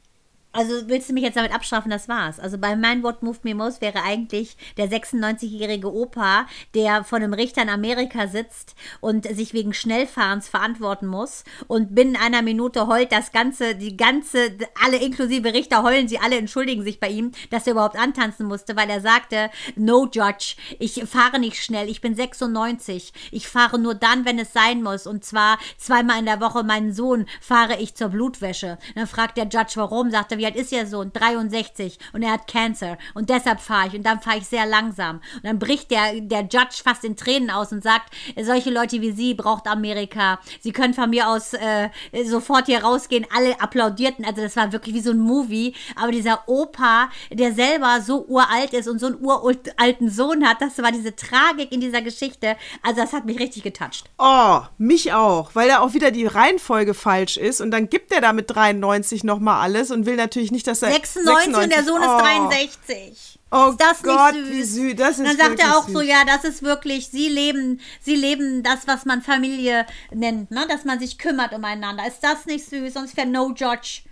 [0.54, 2.39] Also willst du mich jetzt damit abstrafen, das war's.
[2.39, 6.45] Also bei mein What Moved Me Most wäre eigentlich der 96-jährige Opa,
[6.76, 12.18] der vor einem Richter in Amerika sitzt und sich wegen Schnellfahrens verantworten muss und binnen
[12.18, 16.99] einer Minute heult das ganze, die ganze, alle inklusive Richter heulen sie alle, entschuldigen sich
[16.99, 21.64] bei ihm, dass er überhaupt antanzen musste, weil er sagte, no judge, ich fahre nicht
[21.64, 26.20] schnell, ich bin 96, ich fahre nur dann, wenn es sein muss und zwar zweimal
[26.20, 28.78] in der Woche meinen Sohn fahre ich zur Blutwäsche.
[28.95, 31.14] Dann fragt der Judge, warum, sagt er, wie alt ist Ihr Sohn?
[31.14, 35.18] 63 und er hat Cancer und deshalb fahre ich und dann fahre ich sehr langsam.
[35.36, 38.12] Und dann bricht der, der Judge fast in Tränen aus und sagt,
[38.42, 40.39] solche Leute wie Sie braucht Amerika.
[40.60, 41.89] Sie können von mir aus äh,
[42.26, 43.28] sofort hier rausgehen.
[43.36, 44.26] Alle applaudierten.
[44.26, 45.76] Also das war wirklich wie so ein Movie.
[45.96, 50.80] Aber dieser Opa, der selber so uralt ist und so einen uralten Sohn hat, das
[50.80, 52.56] war diese Tragik in dieser Geschichte.
[52.82, 54.06] Also das hat mich richtig getoucht.
[54.18, 58.22] Oh, mich auch, weil da auch wieder die Reihenfolge falsch ist und dann gibt er
[58.22, 62.01] da mit 93 nochmal alles und will natürlich nicht, dass er 96, und der Sohn
[62.01, 62.17] oh.
[62.17, 63.39] ist 63.
[63.51, 64.49] Oh ist das Gott, süß?
[64.49, 64.95] wie süß.
[64.95, 66.07] Das ist Dann sagt er auch so, süß.
[66.07, 70.65] ja, das ist wirklich, sie leben, sie leben das, was man Familie nennt, ne?
[70.69, 72.07] dass man sich kümmert umeinander.
[72.07, 72.93] Ist das nicht süß?
[72.93, 74.03] Sonst wäre no judge.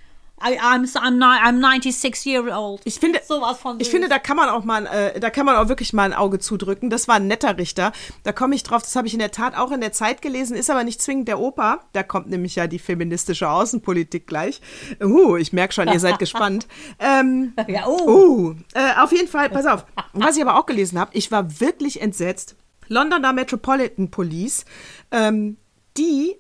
[0.42, 2.82] I, I'm, I'm, I'm 96 years old.
[2.86, 5.56] Ich finde, Sowas von ich finde, da kann man auch mal, äh, da kann man
[5.56, 6.90] auch wirklich mal ein Auge zudrücken.
[6.90, 7.92] Das war ein netter Richter.
[8.24, 8.82] Da komme ich drauf.
[8.82, 10.56] Das habe ich in der Tat auch in der Zeit gelesen.
[10.56, 11.82] Ist aber nicht zwingend der Opa.
[11.94, 14.62] Da kommt nämlich ja die feministische Außenpolitik gleich.
[15.02, 16.68] Uh, ich merke schon, ihr seid gespannt.
[17.00, 18.08] Ähm, Ja, oh.
[18.08, 19.86] uh, äh, auf jeden Fall, pass auf.
[20.14, 22.56] Was ich aber auch gelesen habe, ich war wirklich entsetzt.
[22.88, 24.66] Londoner Metropolitan Police,
[25.12, 25.58] ähm,
[25.98, 26.36] die,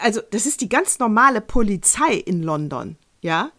[0.00, 3.50] also das ist die ganz normale Polizei in London, ja,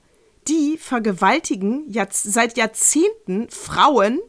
[0.47, 4.19] die vergewaltigen jetzt seit Jahrzehnten Frauen,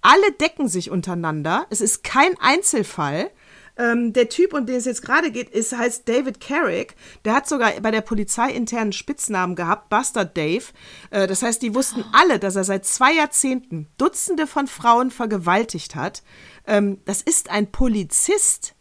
[0.00, 3.30] alle decken sich untereinander, es ist kein Einzelfall.
[3.78, 6.94] Ähm, der Typ, um den es jetzt gerade geht, ist, heißt David Carrick.
[7.24, 10.64] Der hat sogar bei der Polizei internen Spitznamen gehabt, Bastard Dave.
[11.10, 15.94] Äh, das heißt, die wussten alle, dass er seit zwei Jahrzehnten Dutzende von Frauen vergewaltigt
[15.94, 16.22] hat.
[16.66, 18.74] Ähm, das ist ein Polizist.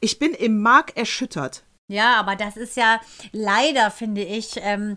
[0.00, 1.65] Ich bin im Mark erschüttert.
[1.88, 3.00] Ja, aber das ist ja
[3.32, 4.96] leider, finde ich, ähm,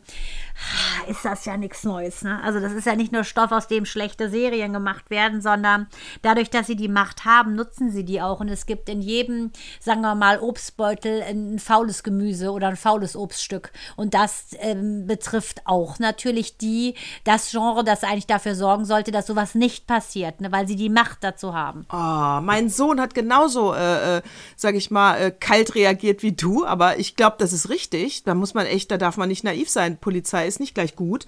[1.07, 2.23] ist das ja nichts Neues.
[2.23, 2.41] Ne?
[2.43, 5.87] Also das ist ja nicht nur Stoff, aus dem schlechte Serien gemacht werden, sondern
[6.21, 8.39] dadurch, dass sie die Macht haben, nutzen sie die auch.
[8.39, 13.15] Und es gibt in jedem, sagen wir mal, Obstbeutel ein faules Gemüse oder ein faules
[13.15, 13.71] Obststück.
[13.95, 19.27] Und das ähm, betrifft auch natürlich die, das Genre, das eigentlich dafür sorgen sollte, dass
[19.27, 20.51] sowas nicht passiert, ne?
[20.51, 21.85] weil sie die Macht dazu haben.
[21.91, 24.21] Oh, mein Sohn hat genauso, äh, äh,
[24.55, 28.23] sag ich mal, äh, kalt reagiert wie du, aber ich glaube, das ist richtig.
[28.23, 29.97] Da muss man echt, da darf man nicht naiv sein.
[29.97, 31.25] Polizei ist nicht gleich gut.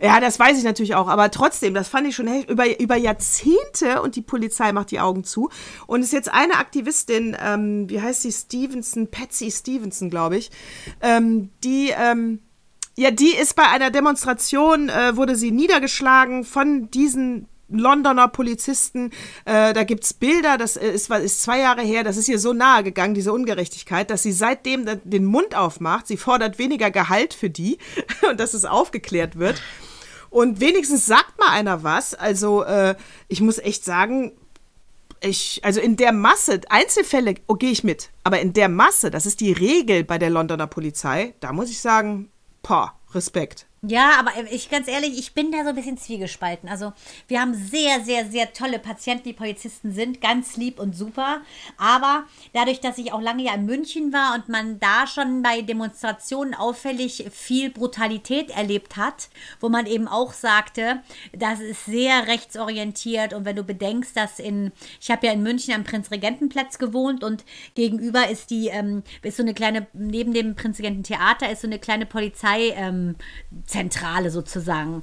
[0.00, 4.02] Ja, das weiß ich natürlich auch, aber trotzdem, das fand ich schon über, über Jahrzehnte
[4.02, 5.48] und die Polizei macht die Augen zu.
[5.86, 10.50] Und ist jetzt eine Aktivistin, ähm, wie heißt sie, Stevenson, Patsy Stevenson, glaube ich,
[11.00, 12.40] ähm, die, ähm,
[12.96, 19.10] ja, die ist bei einer Demonstration, äh, wurde sie niedergeschlagen von diesen Londoner Polizisten.
[19.44, 22.52] Äh, da gibt es Bilder, das ist, ist zwei Jahre her, das ist ihr so
[22.52, 26.06] nahe gegangen, diese Ungerechtigkeit, dass sie seitdem den Mund aufmacht.
[26.06, 27.78] Sie fordert weniger Gehalt für die
[28.28, 29.60] und dass es aufgeklärt wird.
[30.30, 32.14] Und wenigstens sagt mal einer was.
[32.14, 32.96] Also, äh,
[33.28, 34.32] ich muss echt sagen,
[35.20, 39.26] ich, also in der Masse, Einzelfälle oh, gehe ich mit, aber in der Masse, das
[39.26, 42.30] ist die Regel bei der Londoner Polizei, da muss ich sagen,
[42.62, 43.66] boah, Respekt.
[43.86, 46.70] Ja, aber ich ganz ehrlich, ich bin da so ein bisschen zwiegespalten.
[46.70, 46.94] Also
[47.28, 51.42] wir haben sehr, sehr, sehr tolle Patienten, die Polizisten sind, ganz lieb und super.
[51.76, 52.24] Aber
[52.54, 56.54] dadurch, dass ich auch lange ja in München war und man da schon bei Demonstrationen
[56.54, 59.28] auffällig viel Brutalität erlebt hat,
[59.60, 63.34] wo man eben auch sagte, das ist sehr rechtsorientiert.
[63.34, 67.44] Und wenn du bedenkst, dass in, ich habe ja in München am Prinzregentenplatz gewohnt und
[67.74, 72.06] gegenüber ist die, ähm, ist so eine kleine, neben dem Prinzregententheater ist so eine kleine
[72.06, 72.70] Polizei.
[72.76, 73.16] Ähm,
[73.74, 75.02] Zentrale sozusagen.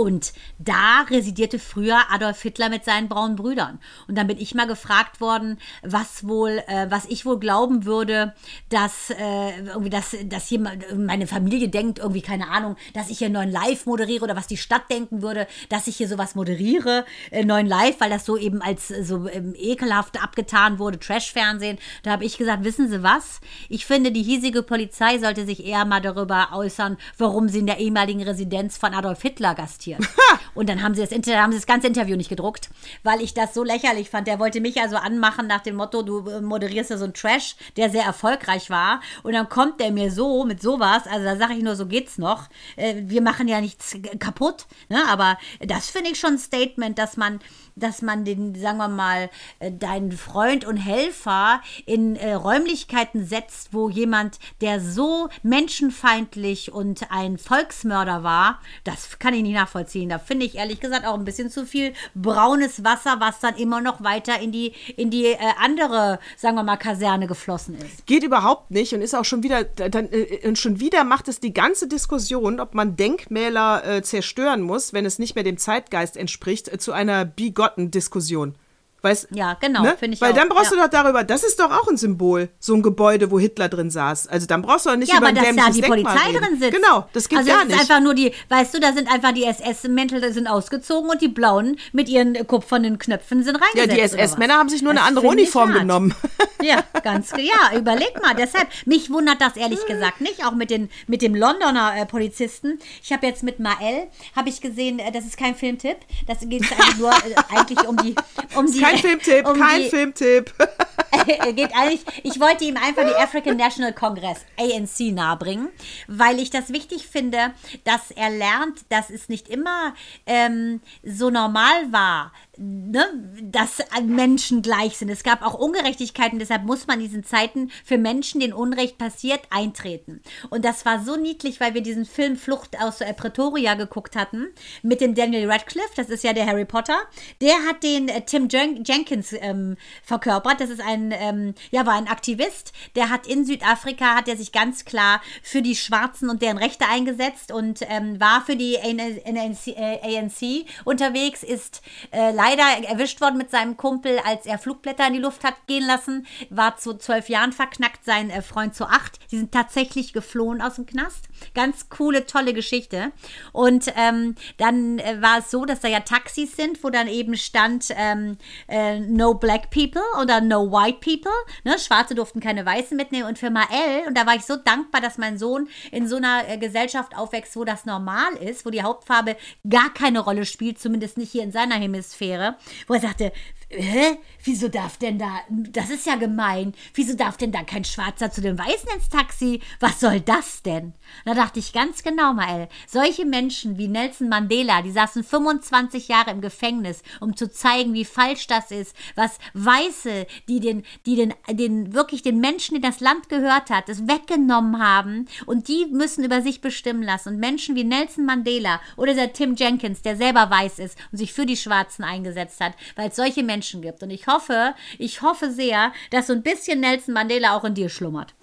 [0.00, 3.78] Und da residierte früher Adolf Hitler mit seinen braunen Brüdern.
[4.08, 8.32] Und dann bin ich mal gefragt worden, was wohl, äh, was ich wohl glauben würde,
[8.70, 13.28] dass äh, irgendwie, dass, dass jemand, meine Familie denkt, irgendwie, keine Ahnung, dass ich hier
[13.28, 17.44] neuen Live moderiere oder was die Stadt denken würde, dass ich hier sowas moderiere, äh,
[17.44, 21.76] neuen Live, weil das so eben als so ähm, ekelhaft abgetan wurde, Trash-Fernsehen.
[22.04, 23.42] Da habe ich gesagt, wissen Sie was?
[23.68, 27.80] Ich finde, die hiesige Polizei sollte sich eher mal darüber äußern, warum sie in der
[27.80, 30.40] ehemaligen Residenz von Adolf Hitler gastiert passiert.
[30.54, 32.70] Und dann haben sie, das, haben sie das ganze Interview nicht gedruckt,
[33.02, 34.26] weil ich das so lächerlich fand.
[34.26, 37.56] Der wollte mich also anmachen nach dem Motto, du äh, moderierst ja so einen Trash,
[37.76, 39.00] der sehr erfolgreich war.
[39.22, 41.04] Und dann kommt der mir so mit sowas.
[41.10, 42.48] Also da sage ich nur, so geht's noch.
[42.76, 44.66] Äh, wir machen ja nichts kaputt.
[44.88, 45.02] Ne?
[45.08, 47.40] Aber das finde ich schon ein Statement, dass man
[47.80, 53.72] dass man den, sagen wir mal, äh, deinen Freund und Helfer in äh, Räumlichkeiten setzt,
[53.72, 60.08] wo jemand, der so menschenfeindlich und ein Volksmörder war, das kann ich nicht nachvollziehen.
[60.08, 63.80] Da finde ich ehrlich gesagt auch ein bisschen zu viel braunes Wasser, was dann immer
[63.80, 68.06] noch weiter in die, in die äh, andere, sagen wir mal, Kaserne geflossen ist.
[68.06, 71.40] Geht überhaupt nicht und ist auch schon wieder, dann, äh, und schon wieder macht es
[71.40, 76.16] die ganze Diskussion, ob man Denkmäler äh, zerstören muss, wenn es nicht mehr dem Zeitgeist
[76.16, 78.54] entspricht, äh, zu einer bigot Diskussion.
[79.02, 79.96] Weißt, ja, genau, ne?
[79.98, 80.36] finde ich Weil auch.
[80.36, 80.76] dann brauchst ja.
[80.76, 83.90] du doch darüber, das ist doch auch ein Symbol, so ein Gebäude, wo Hitler drin
[83.90, 84.28] saß.
[84.28, 86.44] Also dann brauchst du doch nicht ja, über aber dass da die Denkmal Polizei reden.
[86.44, 86.74] drin sitzt.
[86.74, 87.74] Genau, das geht also gar nicht.
[87.74, 91.28] ist einfach nur die, weißt du, da sind einfach die SS-Mäntel sind ausgezogen und die
[91.28, 94.14] blauen mit ihren kupfernen Knöpfen sind ja, reingesetzt.
[94.14, 96.14] die SS-Männer haben sich nur Das eine andere Uniform genommen.
[96.62, 98.34] Ja, ganz ja, überleg mal.
[98.34, 102.78] Deshalb, mich wundert das ehrlich gesagt nicht, auch mit, den, mit dem Londoner äh, Polizisten.
[103.02, 105.96] Ich habe jetzt mit Mael, habe ich gesehen, äh, das ist kein Filmtipp,
[106.26, 108.14] das geht eigentlich nur äh, eigentlich um die...
[108.54, 110.54] Um die kein Filmtipp, um kein die, Filmtipp.
[111.54, 115.68] geht eigentlich, ich wollte ihm einfach die African National Congress, ANC, nahebringen,
[116.06, 117.52] weil ich das wichtig finde,
[117.84, 119.94] dass er lernt, dass es nicht immer
[120.26, 123.06] ähm, so normal war, ne,
[123.42, 125.08] dass Menschen gleich sind.
[125.08, 130.20] Es gab auch Ungerechtigkeiten, deshalb muss man diesen Zeiten für Menschen, denen Unrecht passiert, eintreten.
[130.50, 134.48] Und das war so niedlich, weil wir diesen Film Flucht aus äh, Pretoria geguckt hatten
[134.82, 136.98] mit dem Daniel Radcliffe, das ist ja der Harry Potter.
[137.40, 140.60] Der hat den äh, Tim Jen Jenkins ähm, verkörpert.
[140.60, 142.72] Das ist ein, ähm, ja, war ein Aktivist.
[142.96, 146.86] Der hat in Südafrika, hat er sich ganz klar für die Schwarzen und deren Rechte
[146.86, 153.38] eingesetzt und ähm, war für die ANC, äh, ANC unterwegs, ist äh, leider erwischt worden
[153.38, 156.26] mit seinem Kumpel, als er Flugblätter in die Luft hat gehen lassen.
[156.50, 159.18] War zu zwölf Jahren verknackt, sein äh, Freund zu acht.
[159.30, 161.28] Die sind tatsächlich geflohen aus dem Knast.
[161.54, 163.12] Ganz coole, tolle Geschichte.
[163.52, 167.36] Und ähm, dann äh, war es so, dass da ja Taxis sind, wo dann eben
[167.36, 168.38] stand ähm,
[168.68, 171.32] äh, No Black People oder No White People.
[171.64, 171.78] Ne?
[171.78, 173.28] Schwarze durften keine Weißen mitnehmen.
[173.28, 176.48] Und für Mael, und da war ich so dankbar, dass mein Sohn in so einer
[176.48, 179.36] äh, Gesellschaft aufwächst, wo das normal ist, wo die Hauptfarbe
[179.68, 183.32] gar keine Rolle spielt, zumindest nicht hier in seiner Hemisphäre, wo er sagte,
[183.70, 188.30] hä, wieso darf denn da, das ist ja gemein, wieso darf denn da kein Schwarzer
[188.30, 189.60] zu den Weißen ins Taxi?
[189.80, 190.94] Was soll das denn?
[191.24, 196.30] Da dachte ich ganz genau, Mael, solche Menschen wie Nelson Mandela, die saßen 25 Jahre
[196.30, 201.34] im Gefängnis, um zu zeigen, wie falsch das ist, was Weiße, die den, die den,
[201.50, 206.24] den, wirklich den Menschen, die das Land gehört hat, es weggenommen haben und die müssen
[206.24, 207.30] über sich bestimmen lassen.
[207.30, 211.32] Und Menschen wie Nelson Mandela oder der Tim Jenkins, der selber weiß ist und sich
[211.32, 214.02] für die Schwarzen eingesetzt hat, weil es solche Menschen gibt.
[214.02, 217.88] Und ich hoffe, ich hoffe sehr, dass so ein bisschen Nelson Mandela auch in dir
[217.88, 218.34] schlummert.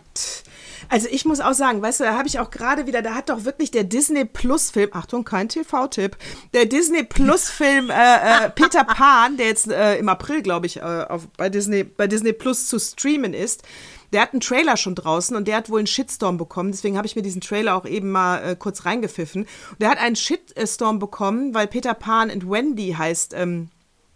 [0.90, 3.30] Also ich muss auch sagen, weißt du, da habe ich auch gerade wieder, da hat
[3.30, 6.18] doch wirklich der Disney Plus Film, Achtung, kein TV-Tipp,
[6.54, 10.78] der Disney Plus Film äh, äh, Peter Pan, der jetzt äh, im April, glaube ich,
[10.78, 13.64] äh, auf, bei, Disney, bei Disney Plus zu streamen ist,
[14.14, 16.72] der hat einen Trailer schon draußen und der hat wohl einen Shitstorm bekommen.
[16.72, 19.42] Deswegen habe ich mir diesen Trailer auch eben mal äh, kurz reingepfiffen.
[19.44, 23.34] Und der hat einen Shitstorm bekommen, weil Peter Pan and Wendy heißt.
[23.34, 23.70] Ähm,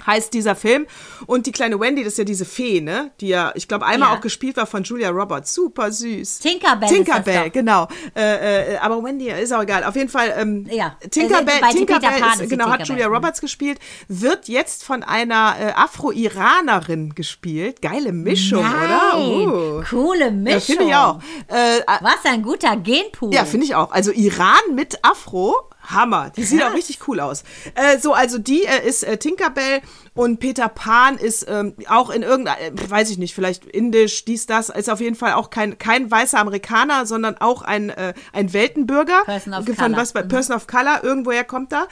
[0.05, 0.87] heißt dieser Film.
[1.27, 3.11] Und die kleine Wendy, das ist ja diese Fee, ne?
[3.21, 4.15] Die ja, ich glaube, einmal Ja.
[4.17, 5.53] auch gespielt war von Julia Roberts.
[5.53, 6.39] Super süß.
[6.39, 7.87] Tinkerbell Tinkerbell, genau.
[8.15, 9.83] Äh, äh, aber Wendy ist auch egal.
[9.83, 10.95] Auf jeden Fall, ähm, Ja.
[11.09, 12.87] Tinkerbell, Also Tinkerbell ist, genau, hat Tinkerbell.
[12.87, 13.07] Julia.
[13.07, 17.81] Roberts gespielt, wird jetzt von einer äh, Afro-Iranerin gespielt.
[17.81, 19.13] Geile Mischung, oder?
[19.13, 19.83] Nein, Uh.
[19.89, 20.59] Coole Mischung.
[20.59, 21.19] Ja, finde ich auch.
[21.47, 23.33] Äh, Was ein guter Genpool.
[23.33, 23.91] ja, finde ich auch.
[23.91, 25.55] Also Iran mit Afro,
[25.93, 26.31] Hammer.
[26.35, 27.43] Die sieht auch richtig cool aus.
[27.75, 29.81] Äh, so, also die äh, ist äh, Tinkerbell
[30.13, 34.45] und Peter Pan ist ähm, auch in irgendeiner, äh, weiß ich nicht, vielleicht indisch, dies,
[34.45, 38.53] das, ist auf jeden Fall auch kein, kein weißer Amerikaner, sondern auch ein, äh, ein
[38.53, 39.23] Weltenbürger.
[39.25, 39.97] Person of Von Color.
[39.97, 41.87] was, bei Person of Color, irgendwoher kommt da.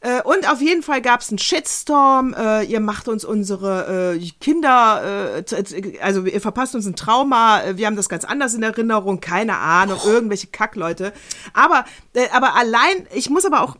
[0.00, 2.32] Äh, Und auf jeden Fall gab es einen Shitstorm.
[2.34, 7.62] Äh, ihr macht uns unsere äh, Kinder, äh, also ihr verpasst uns ein Trauma.
[7.62, 9.20] Äh, Wir haben das ganz anders in Erinnerung.
[9.20, 11.12] Keine Ahnung, irgendwelche Kackleute.
[11.52, 11.84] Aber,
[12.32, 13.76] aber allein, ich muss aber auch,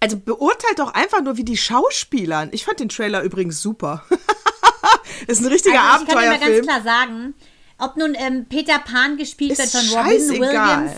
[0.00, 2.50] also beurteilt doch einfach nur wie die Schauspielern.
[2.52, 4.04] Ich fand den Trailer übrigens super.
[5.26, 6.66] ist ein richtiger also ich kann dir mal ganz Abenteuerfilm.
[6.66, 7.34] klar sagen,
[7.78, 10.40] ob nun ähm, Peter Pan gespielt Ist wird von Robin scheißegal.
[10.84, 10.92] Williams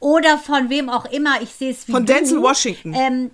[0.00, 2.94] oder von wem auch immer, ich sehe es wie Von du, Denzel Washington.
[2.94, 3.30] Ähm,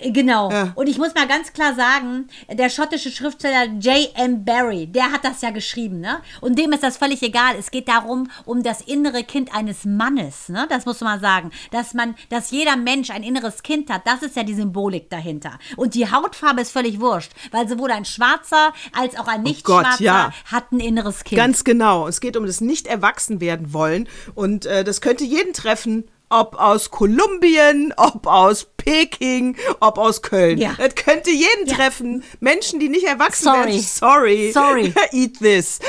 [0.00, 0.50] Genau.
[0.50, 0.72] Ja.
[0.74, 4.44] Und ich muss mal ganz klar sagen, der schottische Schriftsteller J.M.
[4.44, 6.20] Barrie, der hat das ja geschrieben, ne?
[6.40, 7.56] Und dem ist das völlig egal.
[7.58, 10.66] Es geht darum, um das innere Kind eines Mannes, ne?
[10.68, 11.50] Das muss man sagen.
[11.70, 15.58] Dass man, dass jeder Mensch ein inneres Kind hat, das ist ja die Symbolik dahinter.
[15.76, 20.32] Und die Hautfarbe ist völlig wurscht, weil sowohl ein Schwarzer als auch ein Nicht-Schwarzer ja.
[20.44, 21.38] hat ein inneres Kind.
[21.38, 22.06] Ganz genau.
[22.06, 24.08] Es geht um das nicht erwachsen werden wollen.
[24.34, 30.58] Und äh, das könnte jeden treffen, ob aus Kolumbien, ob aus Peking, ob aus Köln.
[30.58, 30.74] Ja.
[30.78, 31.74] Das könnte jeden Ja.
[31.76, 32.22] treffen.
[32.40, 33.58] Menschen, die nicht erwachsen Sorry.
[33.58, 33.80] werden.
[33.82, 34.52] Sorry.
[34.52, 34.94] Sorry.
[35.12, 35.78] Eat this.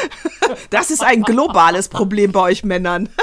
[0.71, 3.07] Das ist ein globales Problem bei euch Männern.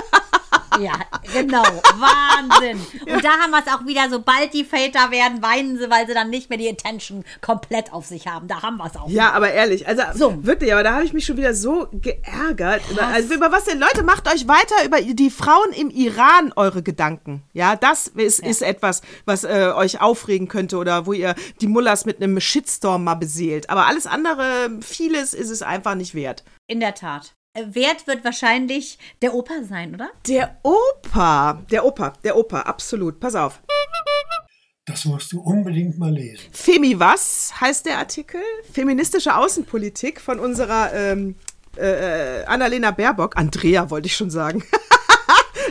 [0.81, 0.93] Ja,
[1.33, 1.63] genau.
[1.63, 2.81] Wahnsinn.
[3.13, 6.15] Und da haben wir es auch wieder, sobald die Väter werden, weinen sie, weil sie
[6.15, 8.49] dann nicht mehr die Attention komplett auf sich haben.
[8.49, 9.09] Da haben wir es auch.
[9.09, 10.45] Ja, aber ehrlich, also So.
[10.45, 12.83] wirklich, aber da habe ich mich schon wieder so geärgert.
[12.91, 13.79] Über, also über was denn?
[13.79, 17.43] Leute, macht euch weiter über die Frauen im Iran eure Gedanken.
[17.53, 22.05] Ja, das ist, ist etwas, was äh, euch aufregen könnte oder wo ihr die Mullers
[22.05, 23.71] mit einem Shitstorm mal beseelt.
[23.71, 26.45] Aber alles andere, vieles ist es einfach nicht wert.
[26.67, 27.36] In der Tat.
[27.65, 30.11] Wert wird wahrscheinlich der Opa sein, oder?
[30.27, 33.21] Der Opa, der Opa, der Opa, absolut.
[33.21, 33.61] Pass auf.
[34.85, 36.45] Das musst du unbedingt mal lesen.
[36.53, 38.41] Femi was heißt der Artikel?
[38.73, 41.35] Feministische Außenpolitik von unserer ähm,
[41.77, 43.37] äh, äh, Annalena Baerbock.
[43.37, 44.63] Andrea wollte ich schon sagen.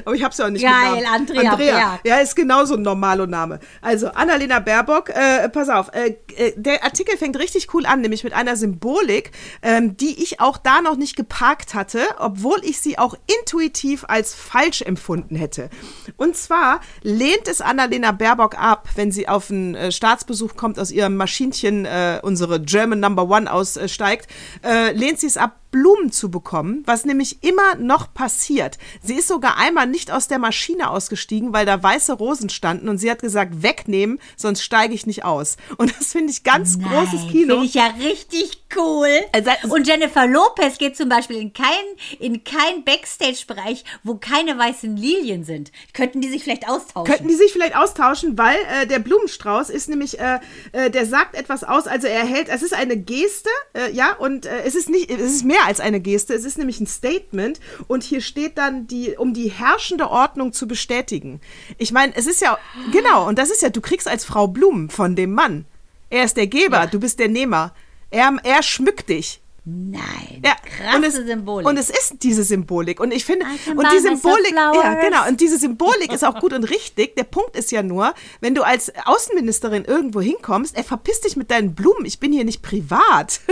[0.03, 1.13] Aber ich habe es ja auch nicht Geil, genau.
[1.13, 1.99] Andrea Berg.
[2.03, 3.59] Ja, ist genauso ein normaler Name.
[3.81, 8.23] Also, Annalena Baerbock, äh, pass auf, äh, äh, der Artikel fängt richtig cool an, nämlich
[8.23, 9.31] mit einer Symbolik,
[9.61, 14.33] ähm, die ich auch da noch nicht geparkt hatte, obwohl ich sie auch intuitiv als
[14.33, 15.69] falsch empfunden hätte.
[16.17, 20.91] Und zwar lehnt es Annalena Baerbock ab, wenn sie auf einen äh, Staatsbesuch kommt, aus
[20.91, 24.27] ihrem Maschinchen, äh, unsere German Number One aussteigt,
[24.63, 28.77] äh, lehnt sie es ab, Blumen zu bekommen, was nämlich immer noch passiert.
[29.03, 32.97] Sie ist sogar einmal nicht aus der Maschine ausgestiegen, weil da weiße Rosen standen und
[32.97, 35.57] sie hat gesagt, wegnehmen, sonst steige ich nicht aus.
[35.75, 37.55] Und das finde ich ganz Nein, großes Kino.
[37.55, 39.09] Finde ich ja richtig cool.
[39.33, 41.73] Also- und Jennifer Lopez geht zum Beispiel in keinen
[42.19, 45.73] in kein Backstage-Bereich, wo keine weißen Lilien sind.
[45.91, 47.11] Könnten die sich vielleicht austauschen?
[47.11, 50.39] Könnten die sich vielleicht austauschen, weil äh, der Blumenstrauß ist nämlich, äh,
[50.71, 54.45] äh, der sagt etwas aus, also er hält, es ist eine Geste, äh, ja, und
[54.45, 57.59] äh, es ist nicht, es ist mehr als eine Geste, es ist nämlich ein Statement
[57.87, 61.41] und hier steht dann die, um die herrschende Ordnung zu bestätigen.
[61.77, 62.57] Ich meine, es ist ja,
[62.91, 65.65] genau, und das ist ja, du kriegst als Frau Blumen von dem Mann.
[66.09, 66.87] Er ist der Geber, Ja.
[66.87, 67.73] du bist der Nehmer.
[68.11, 69.41] Er, er schmückt dich.
[69.67, 70.43] Nein.
[70.45, 71.67] Ja, Krasse und es, Symbolik.
[71.67, 72.99] Und es ist diese Symbolik.
[72.99, 76.65] Und ich finde, und die Symbolik, ja, genau, und diese Symbolik ist auch gut und
[76.65, 77.15] richtig.
[77.15, 81.49] Der Punkt ist ja nur, wenn du als Außenministerin irgendwo hinkommst, er verpiss dich mit
[81.49, 83.39] deinen Blumen, ich bin hier nicht privat.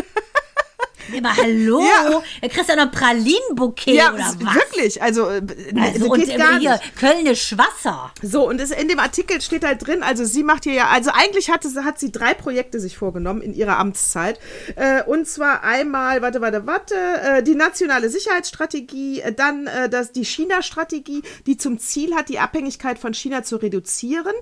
[1.17, 2.21] Aber hallo, Ja.
[2.41, 4.39] da kriegst du ja noch ein Pralinenbouquet ja, oder was?
[4.39, 5.41] wirklich, also, äh,
[5.79, 6.79] Also, und gar hier.
[6.99, 8.11] Kölnisch Wasser.
[8.21, 11.11] So, und es, in dem Artikel steht halt drin, also sie macht hier ja, also
[11.13, 14.39] eigentlich hatte, hat sie drei Projekte sich vorgenommen in ihrer Amtszeit.
[14.75, 20.11] Äh, und zwar einmal, warte, warte, warte, äh, die nationale Sicherheitsstrategie, äh, dann äh, das,
[20.11, 24.33] die China-Strategie, die zum Ziel hat, die Abhängigkeit von China zu reduzieren.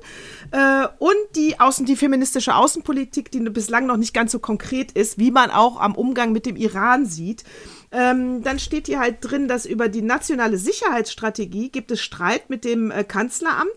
[0.51, 5.17] Äh, und die, Außen, die feministische Außenpolitik, die bislang noch nicht ganz so konkret ist,
[5.17, 7.43] wie man auch am Umgang mit dem Iran sieht.
[7.91, 12.63] Ähm, dann steht hier halt drin, dass über die nationale Sicherheitsstrategie gibt es Streit mit
[12.63, 13.73] dem äh, Kanzleramt.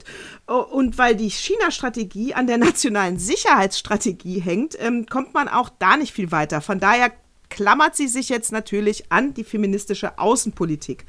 [0.46, 5.96] Oh, und weil die China-Strategie an der nationalen Sicherheitsstrategie hängt, ähm, kommt man auch da
[5.96, 6.60] nicht viel weiter.
[6.60, 7.12] Von daher
[7.54, 11.04] klammert sie sich jetzt natürlich an die feministische Außenpolitik.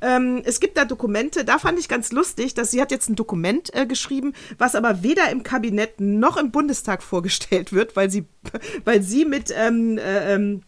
[0.00, 3.16] Ähm, es gibt da Dokumente, da fand ich ganz lustig, dass sie hat jetzt ein
[3.16, 8.24] Dokument äh, geschrieben, was aber weder im Kabinett noch im Bundestag vorgestellt wird, weil sie,
[8.84, 10.62] weil sie mit ähm, äh, ähm,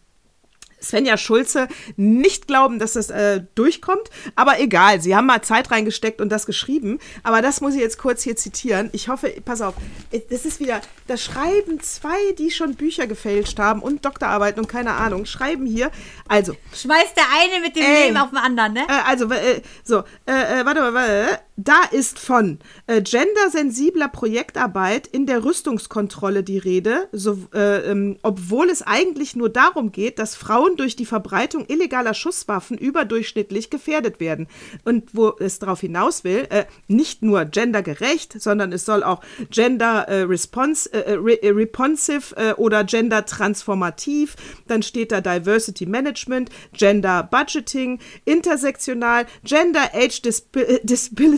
[0.83, 4.09] Svenja Schulze nicht glauben, dass das äh, durchkommt.
[4.35, 6.99] Aber egal, sie haben mal Zeit reingesteckt und das geschrieben.
[7.23, 8.89] Aber das muss ich jetzt kurz hier zitieren.
[8.91, 9.75] Ich hoffe, pass auf,
[10.11, 14.67] äh, das ist wieder, da schreiben zwei, die schon Bücher gefälscht haben und Doktorarbeiten und
[14.67, 15.91] keine Ahnung, schreiben hier.
[16.27, 18.05] Also, Schmeißt der eine mit dem Ey.
[18.05, 18.81] Leben auf den anderen, ne?
[18.87, 21.39] äh, also, äh, so, äh, äh, warte mal, warte.
[21.55, 28.69] Da ist von äh, gendersensibler Projektarbeit in der Rüstungskontrolle die Rede, so, äh, ähm, obwohl
[28.71, 34.47] es eigentlich nur darum geht, dass Frauen durch die Verbreitung illegaler Schusswaffen überdurchschnittlich gefährdet werden.
[34.83, 40.07] Und wo es darauf hinaus will, äh, nicht nur gendergerecht, sondern es soll auch gender
[40.07, 44.35] äh, response, äh, re äh, responsive äh, oder gender transformativ.
[44.67, 50.57] Dann steht da Diversity Management, Gender Budgeting, intersektional, Gender Age Disp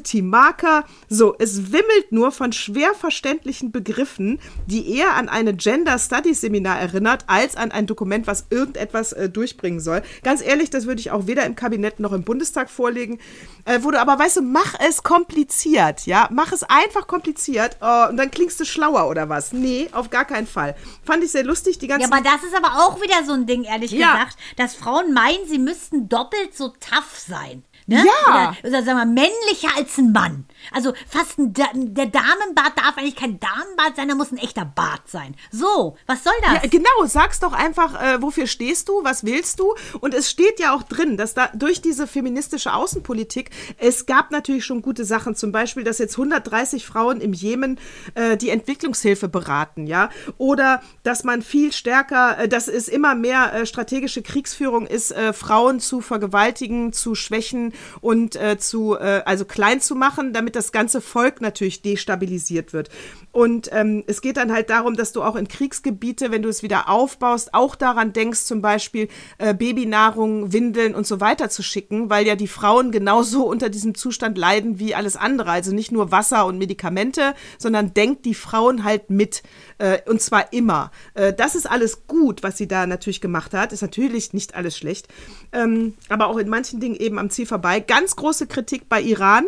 [0.05, 0.85] Disability Marker.
[1.09, 6.79] So, es wimmelt nur von schwer verständlichen Begriffen, die eher an eine Gender Studies Seminar
[6.79, 10.01] erinnert, als an ein Dokument, was irgendetwas äh, durchbringen soll.
[10.23, 13.19] Ganz ehrlich, das würde ich auch weder im Kabinett noch im Bundestag vorlegen.
[13.65, 16.29] Äh, wo du aber, weißt du, mach es kompliziert, ja?
[16.31, 19.51] Mach es einfach kompliziert oh, und dann klingst du schlauer oder was?
[19.53, 20.75] Nee, auf gar keinen Fall.
[21.03, 23.45] Fand ich sehr lustig, die Ja, ganzen aber das ist aber auch wieder so ein
[23.45, 24.13] Ding, ehrlich Ja.
[24.13, 27.63] gesagt, dass Frauen meinen, sie müssten doppelt so tough sein.
[27.87, 27.97] Ne?
[27.97, 28.55] Ja.
[28.61, 30.45] Oder, oder sagen wir, männlicher als ein Mann.
[30.73, 34.65] Also fast ein, Da- der Damenbart darf eigentlich kein Damenbart sein, der muss ein echter
[34.65, 35.35] Bart sein.
[35.51, 36.63] So, was soll das?
[36.63, 39.75] Ja, genau, sag's doch einfach, äh, wofür stehst du, was willst du?
[39.99, 44.65] Und es steht ja auch drin, dass da durch diese feministische Außenpolitik, es gab natürlich
[44.65, 47.79] schon gute Sachen, zum Beispiel, dass jetzt 130 Frauen im Jemen
[48.15, 53.53] äh, die Entwicklungshilfe beraten, ja, oder dass man viel stärker, äh, dass es immer mehr
[53.53, 59.45] äh, strategische Kriegsführung ist, äh, Frauen zu vergewaltigen, zu schwächen und äh, zu, äh, also
[59.45, 62.89] klein zu machen, damit das ganze Volk natürlich destabilisiert wird.
[63.31, 66.63] Und ähm, es geht dann halt darum, dass du auch in Kriegsgebiete, wenn du es
[66.63, 72.09] wieder aufbaust, auch daran denkst, zum Beispiel äh, Babynahrung, Windeln und so weiter zu schicken,
[72.09, 75.51] weil ja die Frauen genauso unter diesem Zustand leiden wie alles andere.
[75.51, 79.43] Also nicht nur Wasser und Medikamente, sondern denkt die Frauen halt mit.
[79.77, 80.91] Äh, und zwar immer.
[81.13, 83.73] Äh, das ist alles gut, was sie da natürlich gemacht hat.
[83.73, 85.07] Ist natürlich nicht alles schlecht.
[85.51, 87.79] Ähm, aber auch in manchen Dingen eben am Ziel vorbei.
[87.79, 89.45] Ganz große Kritik bei Iran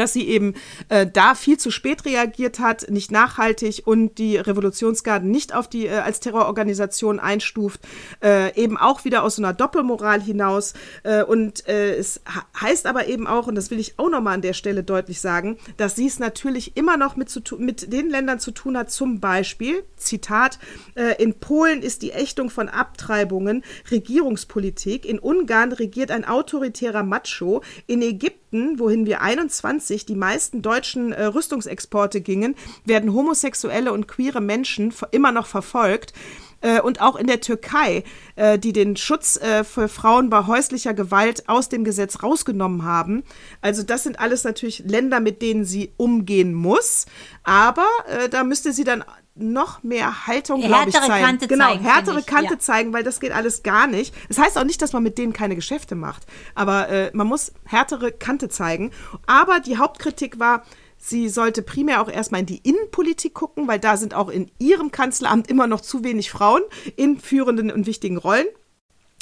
[0.00, 0.54] dass sie eben
[0.88, 5.86] äh, da viel zu spät reagiert hat, nicht nachhaltig und die Revolutionsgarden nicht auf die
[5.86, 7.80] äh, als Terrororganisation einstuft,
[8.22, 10.74] äh, eben auch wieder aus so einer Doppelmoral hinaus.
[11.04, 14.34] Äh, und äh, es he- heißt aber eben auch, und das will ich auch nochmal
[14.34, 18.08] an der Stelle deutlich sagen, dass sie es natürlich immer noch mit, zu mit den
[18.08, 20.58] Ländern zu tun hat, zum Beispiel, Zitat,
[20.94, 27.62] äh, in Polen ist die Ächtung von Abtreibungen Regierungspolitik, in Ungarn regiert ein autoritärer Macho,
[27.86, 34.40] in Ägypten, wohin wir 21 die meisten deutschen äh, Rüstungsexporte gingen, werden homosexuelle und queere
[34.40, 36.12] Menschen immer noch verfolgt.
[36.60, 38.04] äh, und auch in der Türkei,
[38.36, 43.22] äh, die den Schutz äh, für Frauen bei häuslicher Gewalt aus dem Gesetz rausgenommen haben.
[43.60, 47.06] Also das sind alles natürlich Länder, mit denen sie umgehen muss.
[47.42, 47.86] Aber
[48.30, 49.04] da müsste sie dann
[49.42, 51.26] noch mehr Haltung, glaube ich, Härtere zeigen.
[51.26, 52.58] Kante genau, zeigen, härtere ich, Kante ja.
[52.58, 54.14] zeigen, weil das geht alles gar nicht.
[54.28, 56.26] Das heißt auch nicht, dass man mit denen keine Geschäfte macht.
[56.54, 58.90] Aber äh, man muss härtere Kante zeigen.
[59.26, 60.64] Aber die Hauptkritik war,
[60.96, 64.90] sie sollte primär auch erstmal in die Innenpolitik gucken, weil da sind auch in ihrem
[64.90, 66.62] Kanzleramt immer noch zu wenig Frauen
[66.96, 68.46] in führenden und wichtigen Rollen.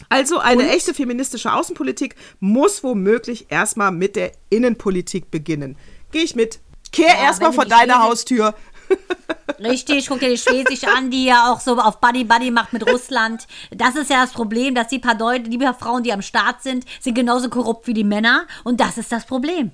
[0.08, 5.76] Also eine echte feministische Außenpolitik muss womöglich erstmal mit der Innenpolitik beginnen.
[6.12, 6.60] Gehe ich mit.
[6.92, 8.54] Kehr Ja, erstmal vor deiner Haustür.
[9.58, 12.88] Richtig, guck dir die Schleswig an, die ja auch so auf Buddy Buddy macht mit
[12.88, 13.46] Russland.
[13.70, 16.62] Das ist ja das Problem, dass die paar Leute, die paar Frauen, die am Start
[16.62, 18.46] sind, sind genauso korrupt wie die Männer.
[18.62, 19.72] Und das ist das Problem.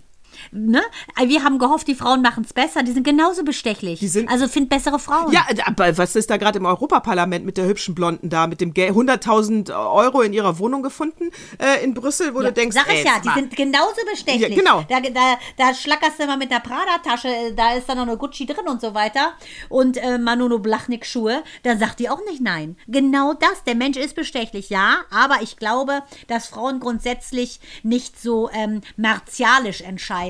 [0.53, 0.83] Ne?
[1.27, 2.83] Wir haben gehofft, die Frauen machen es besser.
[2.83, 4.01] Die sind genauso bestechlich.
[4.01, 5.33] Sind- also find bessere Frauen.
[5.33, 8.75] Ja, aber was ist da gerade im Europaparlament mit der hübschen Blonden da, mit dem
[8.75, 12.99] Geld, 100.000 Euro in ihrer Wohnung gefunden äh, in Brüssel, wo du denkst, Sag ey,
[13.01, 13.35] ich ja, jetzt die mal.
[13.37, 14.49] sind genauso bestechlich.
[14.49, 14.83] Ja, genau.
[14.89, 18.47] Da, da, da schlackerst du mal mit einer Prada-Tasche, da ist dann noch eine Gucci
[18.47, 19.33] drin und so weiter.
[19.69, 22.77] Und äh, Manolo Blachnik-Schuhe, da sagt die auch nicht nein.
[22.87, 28.51] Genau das, der Mensch ist bestechlich, ja, aber ich glaube, dass Frauen grundsätzlich nicht so
[28.53, 30.24] ähm, martialisch entscheiden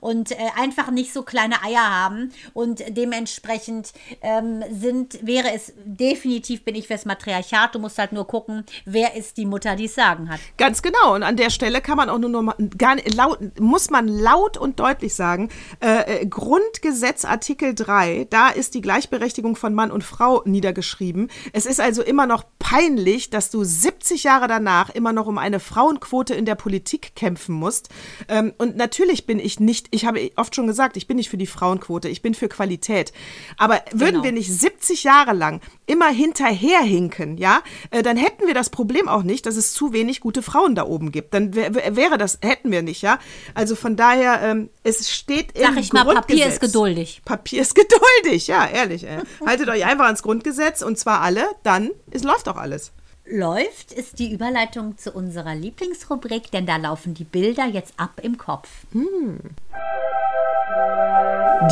[0.00, 3.92] und äh, einfach nicht so kleine Eier haben und dementsprechend
[4.22, 9.14] ähm, sind, wäre es definitiv, bin ich fürs Matriarchat, du musst halt nur gucken, wer
[9.14, 10.40] ist die Mutter, die es sagen hat.
[10.56, 11.14] Ganz genau.
[11.14, 14.56] Und an der Stelle kann man auch nur noch gar nicht, laut, muss man laut
[14.56, 20.04] und deutlich sagen, äh, äh, Grundgesetz Artikel 3, da ist die Gleichberechtigung von Mann und
[20.04, 21.30] Frau niedergeschrieben.
[21.52, 25.60] Es ist also immer noch peinlich, dass du 70 Jahre danach immer noch um eine
[25.60, 27.88] Frauenquote in der Politik kämpfen musst.
[28.28, 31.36] Ähm, und natürlich bin ich nicht, ich habe oft schon gesagt, ich bin nicht für
[31.36, 33.12] die Frauenquote, ich bin für Qualität.
[33.56, 34.24] Aber würden Genau.
[34.24, 39.22] wir nicht 70 Jahre lang immer hinterherhinken, ja, äh, dann hätten wir das Problem auch
[39.22, 41.34] nicht, dass es zu wenig gute Frauen da oben gibt.
[41.34, 43.18] Dann wär, wär- wäre das, hätten wir nicht, ja.
[43.54, 47.22] Also von daher, ähm, es steht im Sag ich mal, Papier ist geduldig.
[47.24, 47.74] Papier ist
[48.22, 49.04] geduldig, ja, ehrlich.
[49.06, 49.18] Ey.
[49.44, 52.92] Haltet euch einfach ans Grundgesetz und zwar alle, dann es läuft auch alles.
[53.28, 58.38] Läuft ist die Überleitung zu unserer Lieblingsrubrik, denn da laufen die Bilder jetzt ab im
[58.38, 58.86] Kopf.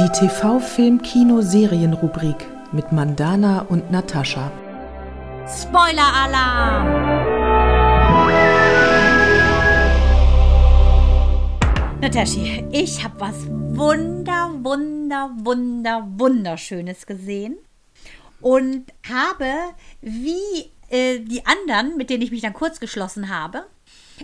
[0.01, 4.51] Die TV-Film-Kino-Serien-Rubrik mit Mandana und Natascha.
[5.47, 6.89] Spoiler-Alarm!
[12.01, 17.57] Nataschi, ich habe was wunder, wunder, wunder, wunderschönes gesehen
[18.41, 19.53] und habe,
[20.03, 23.67] wie äh, die anderen, mit denen ich mich dann kurz geschlossen habe,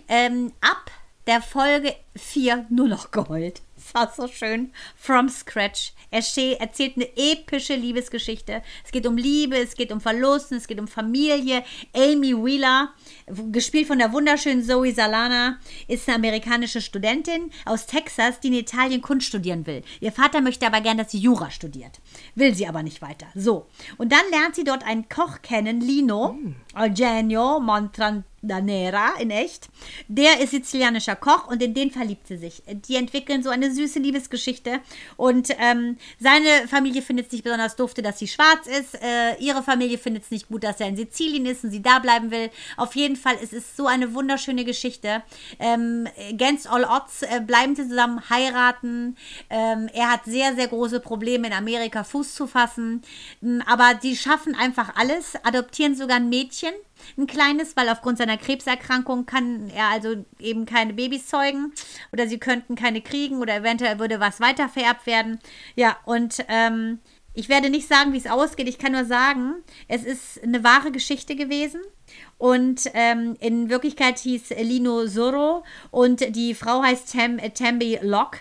[0.09, 0.91] ähm, ab
[1.27, 3.61] der Folge 4 nur noch geheult.
[3.91, 4.70] Es war so schön.
[4.95, 5.95] From Scratch.
[6.12, 6.22] Er
[6.61, 8.62] erzählt eine epische Liebesgeschichte.
[8.84, 11.64] Es geht um Liebe, es geht um Verlusten, es geht um Familie.
[11.93, 12.91] Amy Wheeler,
[13.51, 19.03] gespielt von der wunderschönen Zoe Salana, ist eine amerikanische Studentin aus Texas, die in Italien
[19.03, 19.82] Kunst studieren will.
[20.01, 22.01] Ihr Vater möchte aber gern, dass sie Jura studiert.
[22.36, 23.26] Will sie aber nicht weiter.
[23.34, 23.66] So.
[23.99, 26.38] Und dann lernt sie dort einen Koch kennen, Lino
[26.75, 29.68] Eugenio Montrandanera in echt.
[30.09, 32.62] Der ist sizilianischer Koch und in den verliebt sie sich.
[32.66, 34.81] Die entwickeln so eine süße Liebesgeschichte
[35.16, 38.95] und ähm, seine Familie findet es nicht besonders dufte, dass sie schwarz ist.
[39.03, 41.99] Äh, ihre Familie findet es nicht gut, dass er in Sizilien ist und sie da
[41.99, 42.51] bleiben will.
[42.77, 45.23] Auf jeden Fall es ist so eine wunderschöne Geschichte.
[45.59, 49.16] Ähm, against all odds äh, bleiben sie zusammen, heiraten.
[49.51, 53.03] Ähm, er hat sehr, sehr große Probleme in Amerika Fuß zu fassen.
[53.43, 56.59] Ähm, Aber die schaffen einfach alles, adoptieren sogar ein Mädchen,
[57.16, 61.72] ein kleines, weil aufgrund seiner Krebserkrankung kann er also eben keine Babys zeugen
[62.12, 65.38] oder sie könnten keine kriegen oder eventuell würde was weiter vererbt werden.
[65.76, 67.00] Ja, und ähm,
[67.32, 68.68] ich werde nicht sagen, wie es ausgeht.
[68.68, 69.54] Ich kann nur sagen,
[69.86, 71.80] es ist eine wahre Geschichte gewesen.
[72.38, 78.40] Und ähm, in Wirklichkeit hieß Lino Zorro und die Frau heißt Tam, äh, Tambi Locke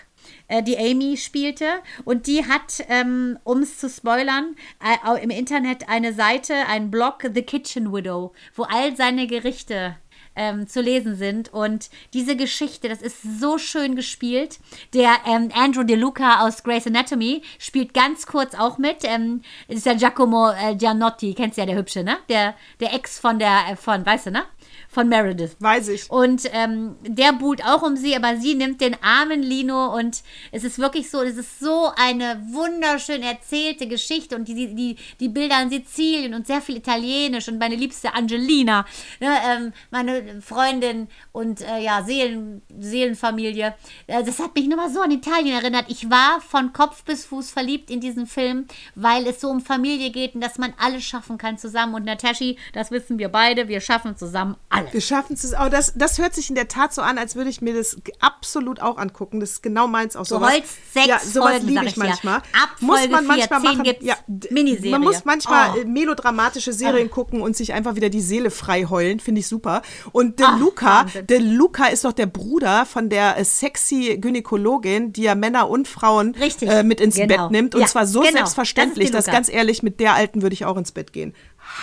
[0.50, 1.66] äh, die Amy spielte.
[2.04, 7.22] Und die hat, ähm, um es zu spoilern, äh, im Internet eine Seite, einen Blog,
[7.32, 9.96] The Kitchen Widow, wo all seine Gerichte
[10.36, 11.52] ähm, zu lesen sind.
[11.52, 14.58] Und diese Geschichte, das ist so schön gespielt.
[14.94, 18.98] Der ähm, Andrew De Luca aus Grey's Anatomy spielt ganz kurz auch mit.
[19.04, 22.18] Ähm, ist der Giacomo äh, Giannotti, kennst du ja, der Hübsche, ne?
[22.28, 24.44] Der, der Ex von der, äh, von, weißt du, ne?
[24.92, 25.54] Von Meredith.
[25.60, 26.10] Weiß ich.
[26.10, 30.64] Und ähm, der buhlt auch um sie, aber sie nimmt den armen Lino und es
[30.64, 35.62] ist wirklich so, es ist so eine wunderschön erzählte Geschichte und die, die, die Bilder
[35.62, 38.84] in Sizilien und sehr viel Italienisch und meine liebste Angelina,
[39.20, 43.74] ne, ähm, meine Freundin und äh, ja, Seelen, Seelenfamilie.
[44.08, 45.84] Äh, das hat mich nochmal so an Italien erinnert.
[45.86, 48.66] Ich war von Kopf bis Fuß verliebt in diesen Film,
[48.96, 51.94] weil es so um Familie geht und dass man alles schaffen kann zusammen.
[51.94, 54.79] Und Natashi, das wissen wir beide, wir schaffen zusammen alles.
[54.92, 55.52] Wir schaffen es.
[55.52, 57.96] Oh, das, das hört sich in der Tat so an, als würde ich mir das
[58.20, 59.40] absolut auch angucken.
[59.40, 60.52] Das ist genau meins auch Du sowas.
[60.52, 62.36] wolltest sechs ja, sowas Folgen, liebe ich manchmal.
[62.38, 63.94] Ab muss Folge man vier, manchmal zehn machen.
[64.00, 64.14] ja,
[64.50, 64.90] Miniserie.
[64.90, 65.80] Man muss manchmal Oh.
[65.80, 69.20] äh, melodramatische Serien gucken und sich einfach wieder die Seele frei heulen.
[69.20, 69.82] Finde ich super.
[70.12, 71.26] Und De Ach, Luca, Wahnsinn.
[71.26, 75.88] De Luca ist doch der Bruder von der äh, sexy Gynäkologin, die ja Männer und
[75.88, 77.26] Frauen äh, mit ins Genau.
[77.44, 77.74] Bett nimmt.
[77.74, 78.32] Und Ja, zwar so genau.
[78.32, 81.34] selbstverständlich, Das dass ganz ehrlich, mit der Alten würde ich auch ins Bett gehen.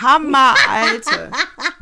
[0.02, 1.32] Hammer, Alte.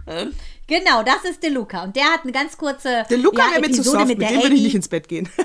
[0.67, 1.83] Genau, das ist De Luca.
[1.83, 4.29] Und der hat eine ganz kurze De Luca ja, wäre mir zu soft, mit mit
[4.29, 5.29] dem würde ich nicht ins Bett gehen.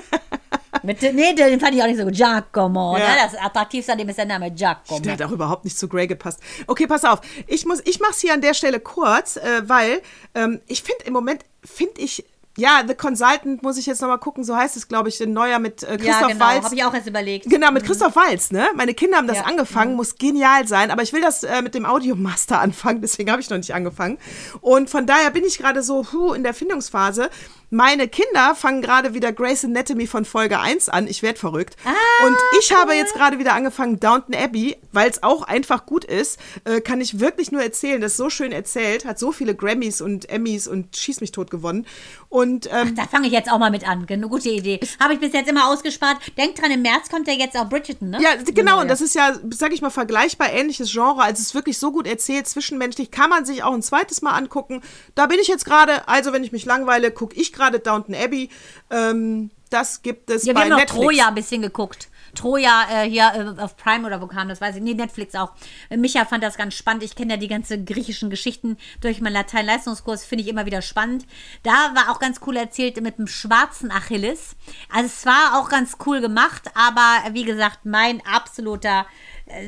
[0.83, 2.15] Mit, nee, den fand ich auch nicht so gut.
[2.15, 3.09] Giacomo, Ja.
[3.09, 3.15] ne?
[3.21, 4.99] Das attraktivste an dem ist der Name Giacomo.
[5.01, 6.39] Der hat auch überhaupt nicht zu Grey gepasst.
[6.65, 7.21] Okay, pass auf.
[7.45, 10.01] Ich muss, ich mach's hier an der Stelle kurz, äh, weil
[10.33, 12.25] ähm, ich finde im Moment finde ich
[12.61, 15.59] ja, The Consultant muss ich jetzt nochmal gucken, so heißt es, glaube ich, ein neuer
[15.59, 16.65] mit äh, Christoph ja, genau, Waltz.
[16.65, 17.49] habe ich auch erst überlegt.
[17.49, 18.67] Genau, mit Christoph Waltz, ne?
[18.75, 19.43] Meine Kinder haben das Ja.
[19.45, 23.41] angefangen, muss genial sein, aber ich will das äh, mit dem Audiomaster anfangen, deswegen habe
[23.41, 24.17] ich noch nicht angefangen.
[24.61, 27.29] Und von daher bin ich gerade so huh, in der Findungsphase.
[27.73, 31.07] Meine Kinder fangen gerade wieder Grey's Anatomy von Folge 1 an.
[31.07, 31.77] Ich werde verrückt.
[31.85, 36.03] Ah, und ich habe jetzt gerade wieder angefangen Downton Abbey, weil es auch einfach gut
[36.03, 36.37] ist.
[36.65, 38.01] Äh, kann ich wirklich nur erzählen.
[38.01, 41.49] Das ist so schön erzählt, hat so viele Grammys und Emmys und Schieß mich tot
[41.49, 41.87] gewonnen.
[42.27, 44.05] Und ähm, Da fange ich jetzt auch mal mit an.
[44.09, 44.81] Eine gute Idee.
[44.99, 46.17] Habe ich bis jetzt immer ausgespart.
[46.37, 48.21] Denk dran, im März kommt ja jetzt auch Bridgerton, ne?
[48.21, 51.21] Ja, genau, und das ist ja, sag ich mal, vergleichbar ähnliches Genre.
[51.21, 54.31] Also es ist wirklich so gut erzählt, zwischenmenschlich, kann man sich auch ein zweites Mal
[54.31, 54.81] angucken.
[55.15, 58.49] Da bin ich jetzt gerade, also wenn ich mich langweile, gucke ich gerade Downton Abbey.
[58.89, 61.01] Ähm, das gibt es Ja, wir bei haben noch Netflix.
[61.01, 62.09] Troja ein bisschen geguckt.
[62.35, 64.81] Troja äh, hier äh, auf Prime oder wo kam das, weiß ich.
[64.81, 65.53] Nee, Netflix auch.
[65.89, 67.03] Äh, Micha fand das ganz spannend.
[67.03, 71.25] Ich kenne ja die ganzen griechischen Geschichten durch meinen Latein-Leistungskurs, finde ich immer wieder spannend.
[71.63, 74.55] Da war auch ganz cool erzählt mit dem schwarzen Achilles.
[74.93, 79.05] Also es war auch ganz cool gemacht, aber wie gesagt, mein absoluter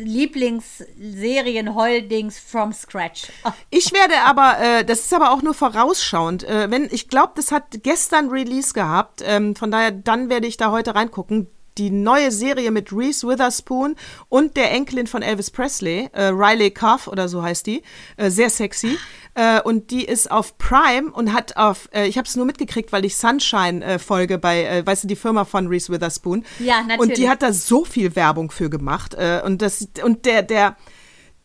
[0.03, 3.27] Lieblingsserienholdings from scratch.
[3.69, 6.43] Ich werde aber, äh, das ist aber auch nur vorausschauend.
[6.43, 9.21] Äh, wenn, ich glaube, das hat gestern Release gehabt.
[9.25, 11.47] Ähm, von daher, dann werde ich da heute reingucken.
[11.79, 13.95] Die neue Serie mit Reese Witherspoon
[14.29, 17.81] und der Enkelin von Elvis Presley, äh, Riley Cuff oder so heißt die,
[18.17, 18.99] äh, sehr sexy.
[19.35, 22.91] Äh, und die ist auf Prime und hat auf, äh, ich habe es nur mitgekriegt,
[22.91, 26.45] weil ich Sunshine äh, folge bei, äh, weißt du, die Firma von Reese Witherspoon.
[26.59, 27.13] Ja, Und natürlich.
[27.15, 29.15] die hat da so viel Werbung für gemacht.
[29.15, 30.75] Äh, und das, und der, der,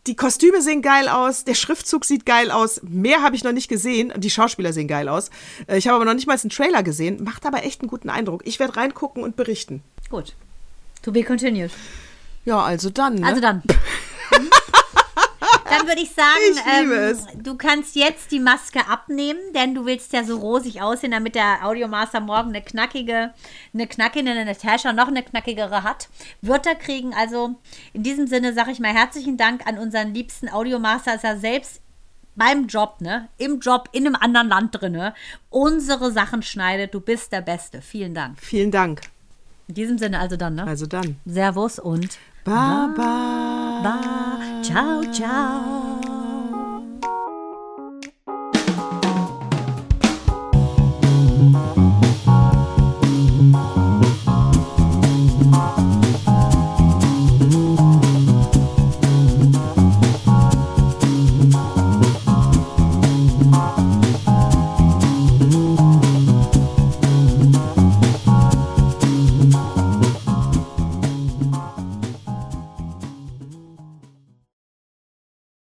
[0.07, 2.81] die Kostüme sehen geil aus, der Schriftzug sieht geil aus.
[2.83, 4.13] Mehr habe ich noch nicht gesehen.
[4.17, 5.31] Die Schauspieler sehen geil aus.
[5.67, 7.25] Äh, Ich habe aber noch nicht mal einen Trailer gesehen.
[7.25, 8.43] Macht aber echt einen guten Eindruck.
[8.47, 9.83] Ich werde reingucken und berichten.
[10.11, 10.35] gut.
[11.03, 11.71] To be continued.
[12.45, 13.15] Ja, also dann.
[13.17, 13.27] Ne?
[13.27, 13.63] Also dann.
[15.71, 20.13] Dann würde ich sagen, Ich ähm, du kannst jetzt die Maske abnehmen, denn du willst
[20.13, 23.35] ja so rosig aussehen, damit der Audiomaster morgen eine knackige,
[23.75, 26.09] eine knackige eine Natascha noch eine knackigere hat.
[26.43, 27.15] Wird er kriegen.
[27.15, 27.57] Also
[27.93, 31.81] in diesem Sinne sage ich mal herzlichen Dank an unseren liebsten Audiomaster, dass er selbst
[32.39, 35.15] beim Job, ne, im Job in einem anderen Land drinne,
[35.51, 36.95] unsere Sachen schneidet.
[36.95, 37.83] Du bist der Beste.
[37.83, 38.39] Vielen Dank.
[38.41, 39.03] Vielen Dank.
[39.67, 40.65] In diesem Sinne also dann, ne?
[40.65, 41.17] Also dann.
[41.27, 43.58] Servus und Baba.
[43.83, 44.63] Bye.
[44.63, 45.88] Ciao, ciao.